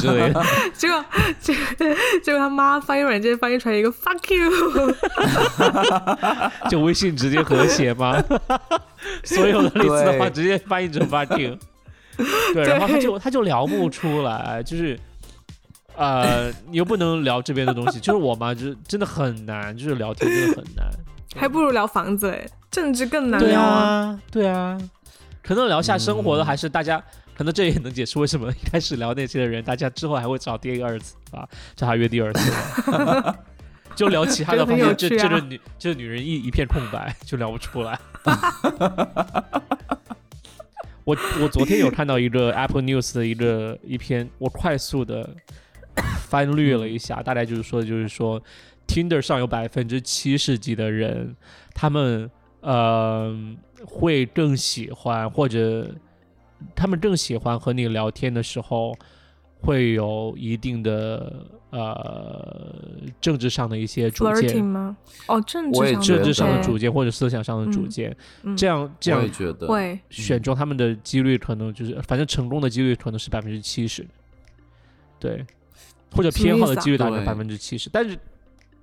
[0.01, 0.43] 之类的。
[0.73, 1.05] 结果，
[1.39, 1.63] 结果，
[2.25, 4.95] 结果他妈翻译软件翻译出来一个 fuck you，
[6.71, 8.17] 就微信直接和谐吗？
[9.23, 11.59] 所有的类似的话直接翻译成 fuck you。
[12.55, 14.99] 对，然后他就他就聊不出来，就是
[15.97, 20.87] 呃，你又不能聊这边的东西，就是我嘛，就是真的很难，就是聊天真的很难。
[21.35, 23.79] 还不如聊房子哎，政治更难对聊啊。
[23.79, 24.79] 啊，对啊，
[25.43, 27.03] 可能聊下生活的嗯还是大家。
[27.37, 32.51] 可能这也能解释为什么一开始聊那些的人，大家之后还会找第二次啊，找他约第二次
[32.91, 33.35] 嘛。
[33.95, 37.99] 就聊其他的，这个发现这这个女这个女人一一片空白，就聊不出来。
[41.05, 45.29] 我我昨天有看到一个 Apple News 的一个一篇，我快速的
[46.29, 48.43] 翻略了一下，大概就是说，就是说
[48.87, 51.35] Tinder 上有百分之七十几的人，
[51.75, 52.31] 他们
[52.61, 53.35] 呃
[53.85, 55.95] 会更喜欢或者
[56.75, 58.97] 他们更喜欢和你聊天的时候，
[59.61, 62.75] 会有一定的呃
[63.21, 64.97] 政治上的一些主见，吗？
[65.27, 69.29] 哦，政治政治上的主见或者思想上的主嗯见，嗯这样这样
[69.67, 69.99] 会。
[70.11, 74.07] 选中他们的几率可能就是，反正成功的几率可能是百分之七十，
[75.19, 75.45] 对，
[76.13, 78.19] 或者偏好的几率大概百对分之七十，但是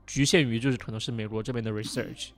[0.06, 2.30] 局限于就是可能是美国这边的 research，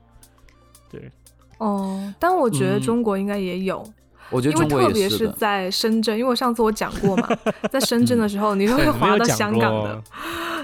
[0.90, 1.12] 对，
[1.58, 2.82] 哦，但我觉得嗯。
[2.82, 3.84] 中国应该也有，
[4.30, 5.10] 我觉得因为中国特别。
[5.10, 7.30] 是在深圳，因为我上次我讲过嘛，
[7.72, 10.04] 在深圳的时候，你都会 对你没滑到香港的，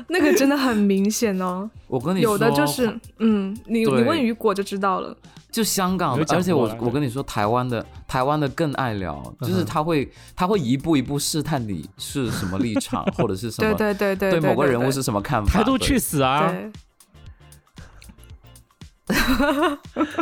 [0.10, 1.70] 那个真的很明显哦。
[1.88, 5.16] 我跟你说，有的就是，嗯，你你问雨果就知道了。
[5.52, 15.52] 就香港而且我我跟你说，台湾的台湾的更爱聊，就是他会他会一步一步试探你是什么立场，或者是什么对对对对，对某个人物是什么看法。
[15.52, 16.50] 对态度去死啊！
[16.50, 16.72] 对，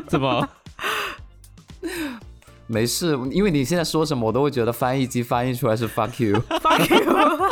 [0.07, 0.49] 怎么？
[2.71, 6.39] 没事，因为你现在说什么，我都会觉得翻译机翻译出来是 fuck you。
[6.61, 6.99] fuck you。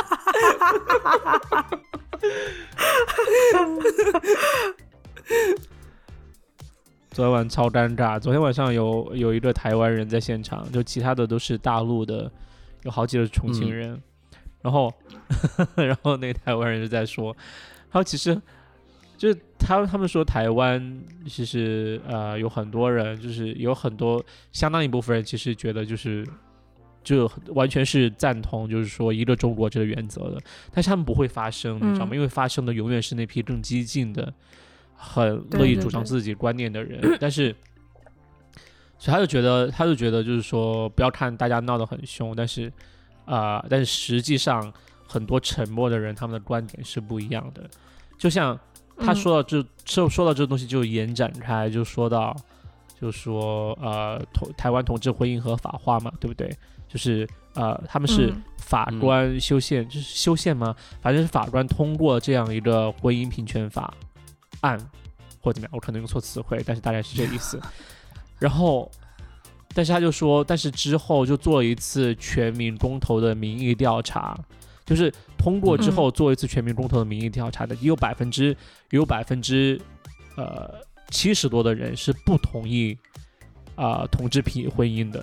[7.10, 8.20] 昨天晚超尴尬。
[8.20, 12.30] 昨天晚上有有一个台湾人在现场，就其他的都是大陆的，
[12.84, 14.00] 有好几个重庆人。
[14.62, 14.92] 然后，
[15.74, 17.36] 然后那个台湾人就在说，
[17.90, 18.40] 他说其实
[19.18, 26.26] 就是他他们说台湾其实呃有很多人，就是有很多相当一部分人其实觉得就是。
[27.04, 30.38] 就完全是赞同，就是说一个中国这个原则的，
[30.72, 32.10] 但是他们不会发声，你知道吗？
[32.12, 34.30] 嗯因为发声的永远是那批更激进的、
[34.94, 37.54] 很乐意主张自己观念的人， 但是，
[38.98, 42.70] 所以他就觉得，他就觉得就是说，不要看大家闹得很凶，但是，
[43.24, 44.70] 啊，但是实际上
[45.06, 47.62] 很多沉默的人，他们的观点是不一样的。
[48.18, 48.58] 就像
[49.00, 52.36] 他嗯说到这，说说到这个东西就延展开，就说到，
[53.00, 56.50] 就说呃，同台湾同志婚姻合法化嘛，对不对？
[56.88, 60.74] 就是呃，他们是嗯法嗯官修宪，就是修宪吗？
[61.02, 63.92] 反正是法官通过这样一个婚姻平权法
[64.62, 64.78] 案，
[65.40, 67.60] 或怎么样，我可能用错词汇，但是大概是这个意思。
[68.40, 68.90] 然后，
[69.74, 74.38] 但是他就说，但是之后就做了一次全民公投的民意调查，
[74.88, 78.56] 就是通过之后做一次全民公投的民意调查的，也有百分之
[78.88, 79.78] 有百分之
[80.36, 80.74] 呃
[81.10, 82.96] 七十多的人是不同意
[83.74, 85.22] 啊、同志平婚姻的。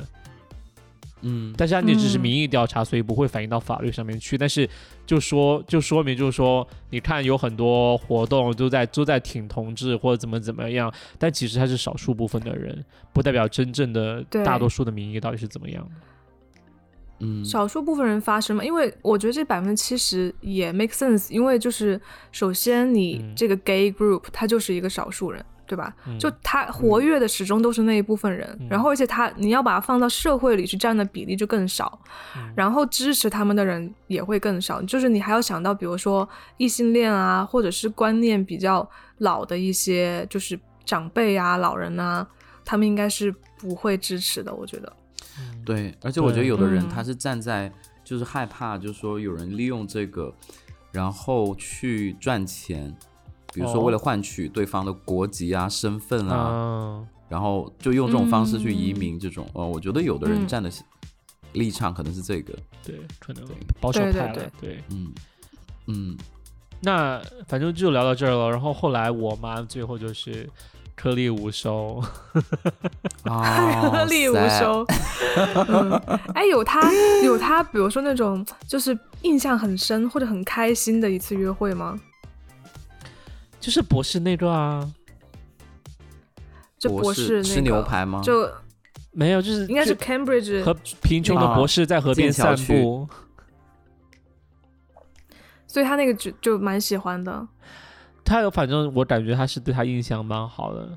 [1.21, 4.37] 嗯，但是它那只是嗯民意调查，所以不会反映到法律上面去。
[4.37, 4.69] 但是
[5.07, 15.95] 就说就说明就是说，你看有很多活动都在都在挺同志或者怎么怎么样，但其实它是少数部分的人，不代表真正的大多数的民意到底是怎么样的。
[17.19, 21.99] 嗯，少数部分人发声嘛，因为我觉得这百分之七十也 make sense，因为就是
[22.31, 25.95] 首先你嗯这个 gay group 它就是一个少数人，对吧？
[26.07, 31.99] 嗯就他活跃的始终都是那一部分人，嗯然后而且他你要把它放到社会里去占的比例就更少，
[32.35, 34.81] 嗯然后支持他们的人也会更少。
[34.81, 38.87] 就是你还要想到，比如说异性恋啊，或者是观念比较
[39.19, 42.27] 老的一些，就是长辈啊、老人啊，
[42.65, 44.53] 他们应该是不会支持的。
[44.53, 44.93] 我觉得，
[45.65, 46.89] 对，而且我觉得有的人嗯。
[46.89, 47.71] 他是站在
[48.03, 50.33] 就是害怕，就是说有人利用这个，
[50.91, 52.95] 然后去赚钱，
[53.51, 58.99] 比如说哦为了换取对方的国籍啊、身份啊，嗯，然后就用这种方式去移嗯。
[58.99, 59.49] 民这种。
[59.53, 60.47] 呃，我觉得有的人嗯。
[60.47, 60.71] 站的
[61.53, 62.53] 立场可能是这个，
[62.83, 63.55] 对，可能对。
[63.81, 64.83] 保守对对派了，对。
[64.91, 65.13] 嗯
[65.87, 66.17] 嗯，
[66.81, 68.49] 那反正就聊到这儿了。
[68.51, 70.49] 然后后来我妈最后就是
[70.95, 72.01] 颗粒无收，
[73.23, 74.85] 啊， 颗粒无收。
[75.67, 75.91] 嗯，
[76.33, 76.91] 哎，有他
[77.23, 81.99] 有他，比如说那种就是印象很深或者很开心的一次约会吗？
[83.59, 84.89] 就是博士那个啊，
[86.77, 88.21] 就博士那吃牛排吗？
[88.23, 88.49] 就
[89.11, 93.07] 没有，就是应该是 Cambridge 和贫穷的啊博士在河边散步。
[95.67, 97.45] 所以他那个就就蛮喜欢的。
[98.25, 100.89] 他有，反正我感觉他是对他印象蛮好的。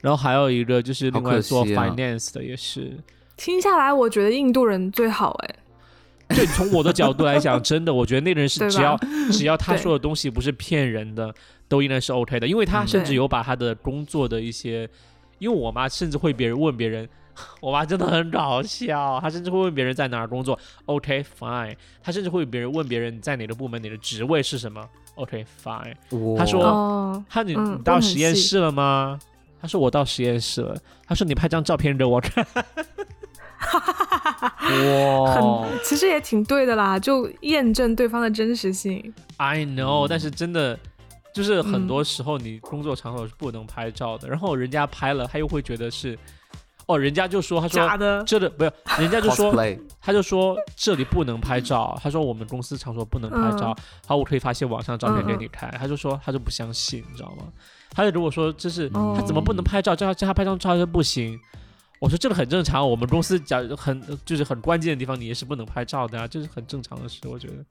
[0.00, 2.96] 然后还有一个就是另外做 finance 的也是，
[3.36, 5.54] 听下来，我觉得印度人最好哎。
[6.28, 8.96] 对，从我的角度来讲，真的，我觉得那个人是 只要
[9.32, 11.34] 只要他说的东西不是骗人的，
[11.68, 14.88] 都应该是 OK 的，因为他嗯甚至有把他的工作的一些，
[15.38, 17.08] 因为我妈甚至会别人问别人，
[17.60, 25.94] 我妈真的很搞笑，她甚至会问别人在哪儿工作，OK fine，她甚至会别人问别人你在哪个部门，哪个职位是什么，OK fine，
[26.38, 29.18] 他说哦，他你嗯你到实验室了吗？
[29.60, 32.46] 他说我到实验室了，他说你拍张照片给我看，
[34.70, 35.34] 哇。
[35.34, 39.12] 很，其实也挺对的啦，就验证对方的真实性。
[39.38, 40.78] I know，、嗯但是真的
[41.32, 41.86] 就是很嗯。
[41.86, 46.16] 多时候你工作场所是不能拍照的，然后人家拍了，他又会觉得是，
[46.86, 48.72] 哦，人家就说他说假的，这里不是，
[49.02, 49.52] 人家就说
[50.00, 53.76] 他就说这里不能拍照，他说我们公司场所不能拍照，
[54.06, 57.44] 好，我可以发些网上照片给你看，他就说他就不相信，你知道吗？
[57.90, 59.14] 他就如果说这是哦。
[59.18, 61.38] 他怎么不能拍照，叫他叫他拍张照就不行。
[61.98, 67.64] 我说这个很正常，我们公司讲很就是很关键的地方，你也是不能拍照的啊，这是很正常的事，我觉得，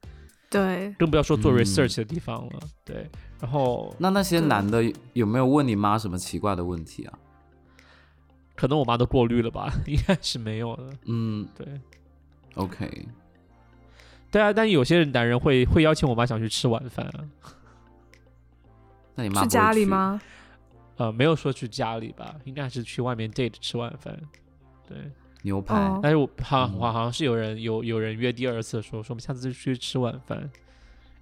[0.49, 1.63] 对，更不要说做嗯。
[1.63, 2.59] research 的地方了。
[2.83, 3.07] 对，
[3.39, 7.13] 然后那那些男的有没有问你妈什么奇怪的问题啊？
[8.55, 10.89] 可能我妈都过滤了吧， 应该是没有的。
[11.05, 11.67] 嗯对
[12.55, 13.07] ，，OK，
[14.31, 17.19] 对啊，但有些男人会会邀请我妈想去吃晚饭啊，
[19.15, 19.85] 那你妈去家里？
[19.85, 20.21] 吗？
[20.97, 24.17] 呃，没有说去家里吧，应该还是去外面 date 吃晚饭。
[24.87, 24.97] 对，
[25.41, 30.49] 牛排，哦但是我好像好好像是有人有有人约第二次说说我们下次就去吃晚饭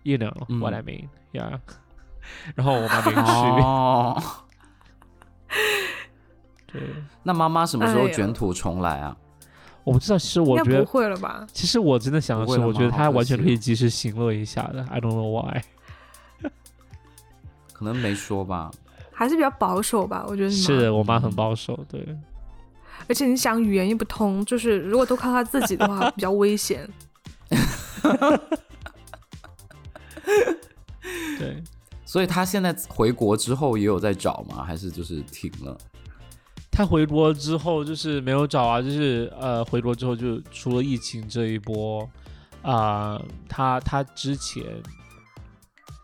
[0.04, 1.60] ，you know 嗯 what I mean，呀、
[2.56, 4.22] 然后我妈没去，哦，
[6.74, 6.82] 对，
[7.24, 9.16] 那妈妈什么时候卷土重来啊？
[9.84, 11.46] 我不知道，其实我觉得不，会了吧？
[11.54, 15.62] 其实我真的想的是，我觉得她完全可以及时行乐一下的，I don't know why。
[17.72, 18.72] 可能没说吧。
[19.12, 22.18] 还是比较保守吧，我觉得你是，我妈很嗯保守，对，
[23.08, 26.90] 而且你想语言又不通，就是如果都靠他自己的话，比较危险。
[31.38, 31.62] 对，
[32.06, 34.64] 所以他现在回国之后也有在找吗？
[34.64, 35.78] 还是就是停了？
[36.76, 42.10] 他回国之后就是没有找啊，就是呃回国之后就除了疫情这一波，
[42.64, 44.64] 啊、他他之前，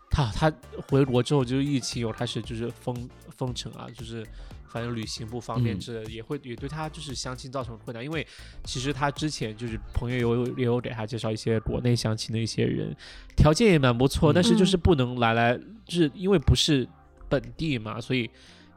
[0.08, 0.52] 他他
[0.88, 4.24] 回国之后就是疫情有开始就是封封城啊，就是
[4.68, 8.24] 反正旅行不方便嗯之类的，也会也对他就是相亲造成困难，因为
[8.62, 12.96] 其实他之前就是朋友有也有给他介绍一些国内相亲的一些人，
[13.36, 16.88] 条件也蛮不错，但是就是不能来来，就是因为不是
[17.28, 18.30] 本地嘛，所以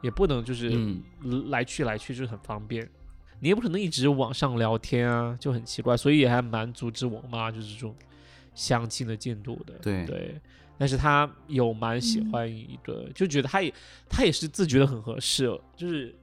[0.04, 0.70] 也不能就是。
[0.72, 1.02] 嗯，
[1.50, 2.86] 来去来去就是很方便，
[3.40, 7.94] 你也不可能一直网上聊天啊，就很奇怪，所以也还蛮阻止我妈就是这种
[8.54, 9.74] 相亲的进度的。
[9.80, 10.04] 对。
[10.04, 10.40] 对，
[10.76, 13.72] 但是她有蛮喜欢一个，就觉得她也
[14.08, 15.46] 她也是自觉的很合适，
[15.76, 16.14] 就是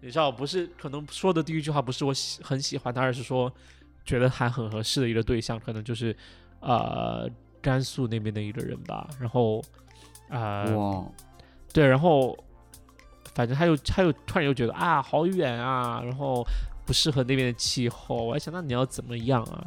[0.00, 3.50] 你知道，不是可能说的第一句话不是我喜很喜欢她，而是说
[4.04, 6.14] 觉得还很合适的一个对象，可能就是
[6.60, 7.28] 呃
[7.60, 9.62] 甘肃那边的一个人吧，然后
[10.28, 11.06] 呃哇，
[11.72, 12.36] 对，然后
[13.34, 16.46] 反正他又他又突然又觉得啊好远啊，然后
[16.84, 19.66] 不适合那边的气候，我还想那你要怎么样啊？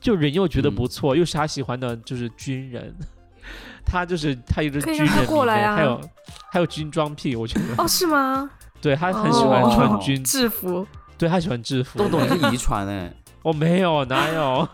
[0.00, 2.94] 就人又觉得不嗯错，又是他喜欢的，就是军人，
[3.84, 6.00] 他就是他有个可以让他军人过来啊还有
[6.52, 8.50] 还有军装癖，我觉得，哦，是吗？
[8.80, 10.86] 对他很喜欢穿哦军，制服，
[11.16, 13.12] 对他喜欢制服，豆豆你是遗传哎，
[13.42, 14.68] 我没有哪有。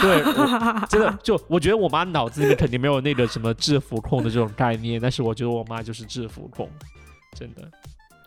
[0.00, 0.22] 对，
[0.88, 6.68] 真的就我觉得我妈脑子里面肯定没有那个什么制服控的这种概念，但是我觉得我妈就是制服控，
[7.34, 7.70] 真的。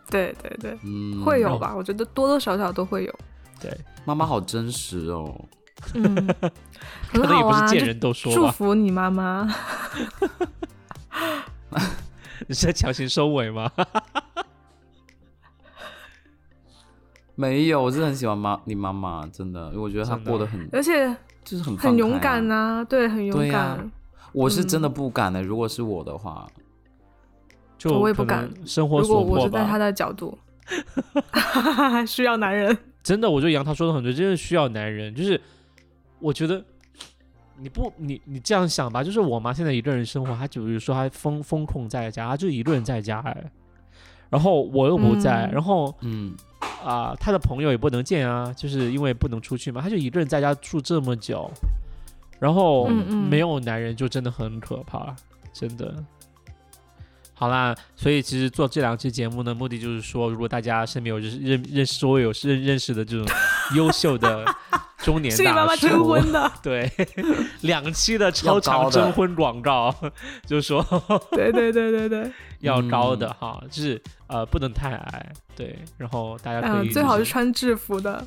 [0.09, 1.73] 对对对，嗯，会有吧？
[1.75, 3.15] 我觉得多多少少都会有。
[3.59, 5.33] 对，妈妈好真实哦。
[5.95, 6.27] 嗯，
[7.11, 9.47] 可很能也好啊，就不是见人都说祝，福你妈妈。
[12.47, 13.71] 你是在强行收尾吗？
[17.35, 23.91] 没有，我真的很喜欢妈你妈妈，真的，因为我觉得她过得很而且就是很很勇敢呐、对，很勇对呀敢。
[24.31, 26.47] 我是真的嗯不敢的、如果是我的话，
[27.77, 29.77] 就我也不敢生活如果所迫我是在他。
[29.77, 30.37] 的角度，
[32.07, 32.75] 需要男人。
[33.03, 35.13] 真的，我觉得杨涛说的很对，真的需要男人。
[35.13, 35.39] 就是
[36.19, 36.63] 我觉得
[37.59, 43.51] 你不你你这样想吧，就是我妈现在一个人生活，她比如说她封封控在家，她就一个人在家哎，
[44.29, 46.33] 然后我又不在，嗯然后嗯，
[46.83, 51.49] 啊、他的朋友也不能见啊，就是因为不能出去嘛，他就一个人在家住这么久，
[52.39, 55.15] 然后没有男人就真的很可怕，
[55.53, 55.95] 真的。
[57.33, 63.25] 好啦，所以其实做这两期节目呢，目的就是说，如果大家身边有认识认认识周围有认认识的这种
[63.75, 64.45] 优秀的
[65.03, 66.91] 中年是你妈大妈征，婚的， 对，
[67.61, 69.93] 两期的超长征婚广告，
[70.47, 70.81] 就是说
[71.31, 78.25] 对对对对对，要高嗯的哈，就是呃不能太矮，对，然后大家可嗯，以、最好是穿制服的。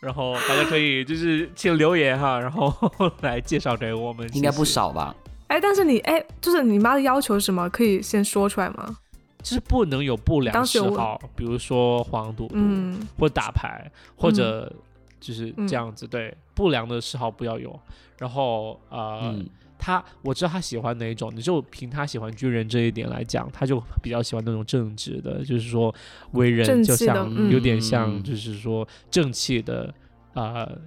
[0.00, 2.74] 然后大家可以就是请留言哈，然后
[3.20, 4.64] 来介绍给我们，应该不。
[4.64, 5.14] 少吧？
[5.48, 7.68] 哎，但是你哎，就是你妈的要求是什么？
[7.68, 8.96] 可以先说出来吗？
[9.42, 13.06] 就是不能有不良嗜好，比如说黄赌毒，嗯。
[13.18, 14.72] 或打牌，或者
[15.18, 17.78] 就是嗯这样子，对，不良的嗜好不要有。
[18.18, 25.94] 然后呃，嗯，他我知道他喜欢哪一种，你就凭他喜欢军人这一点来讲，他就比较喜欢那种正直的，就是说
[26.32, 27.50] 为人就像嗯。
[27.50, 29.92] 有点像，嗯就是说正气的，
[30.34, 30.78] 呃，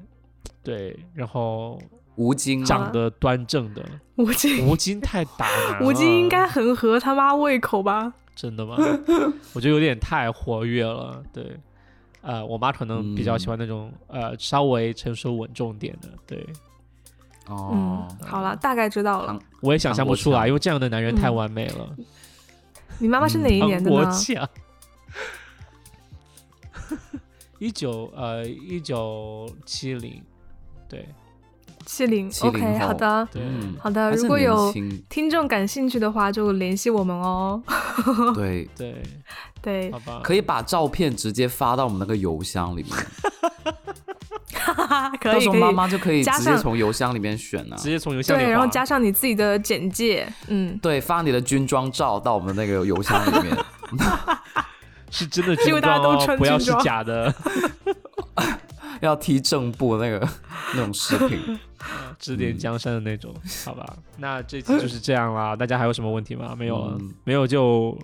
[0.61, 1.81] 对，然后
[2.15, 3.83] 吴京长得端正的。
[4.15, 8.13] 吴京，吴京太打男了，吴京应该很合他妈胃口吧？
[8.35, 8.75] 真的吗？
[9.53, 11.23] 我觉得有点太活跃了。
[11.31, 11.59] 对，
[12.21, 16.09] 呃，我妈可能比较喜欢那种、呃稍微成熟稳重点的。
[16.25, 16.45] 对，
[17.47, 19.39] 哦嗯，，好了，大概知道了。
[19.61, 21.95] 我也想象不出来，因为这样的男人太嗯完美了。
[22.99, 24.11] 你妈妈是哪一年的国呢？
[24.11, 24.47] 强，
[27.59, 30.21] 一九呃一九七零，
[30.87, 31.07] 对
[31.85, 33.27] 七零 70，OK，好的。
[33.31, 33.41] 对。
[33.41, 34.73] 嗯，好的，如果有
[35.09, 37.61] 听众感兴趣的话，就联系我们哦。
[38.35, 39.01] 对，对，
[39.61, 42.91] 对好，吧，可以把照片直接发到我们那个邮箱里面，
[45.19, 45.33] 可 以可以。
[45.33, 47.75] 到时候妈妈就可以直接从邮箱里面选啊。
[47.77, 53.57] 直接从邮箱里对，然后加上你自己的简介，嗯，对，发你的军装照到我们那个邮箱里面。
[55.11, 57.31] 是真的因为军装哦，大家都穿不要是假的，
[59.05, 60.27] 要踢正步那个
[60.73, 61.59] 那种视频。
[62.17, 63.33] 指点江山的那种，
[63.65, 63.85] 好吧？
[64.17, 66.55] 那这期就是这样啦，大家还有什么问题吗？
[66.57, 67.97] 没有了，嗯没有就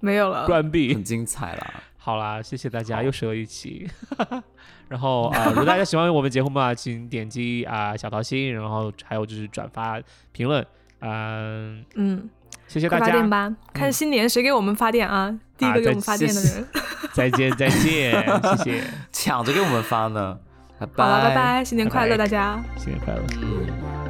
[0.00, 0.46] 没有了。
[0.46, 1.02] 关闭很。
[1.02, 1.82] 精彩啦。
[1.96, 3.88] 好啦，谢谢大家，又是了一期。
[4.88, 9.98] 然后啊、呃如果大家喜欢我们节目嘛，请点击啊、小桃心，然后还有就是转发、
[10.32, 10.66] 评论，
[11.00, 12.28] 嗯、嗯，
[12.72, 15.30] 谢谢大家，快发电吧，看新年谁给我们发电啊？
[15.58, 16.66] 第一个给我们发电的人。
[17.12, 18.10] 再见再见，
[18.56, 20.38] 谢谢，抢着给我们发呢。
[20.78, 22.58] 拜拜，好了，拜拜，新年快乐，大家。
[22.78, 23.20] 新年快乐。
[23.42, 24.01] 嗯。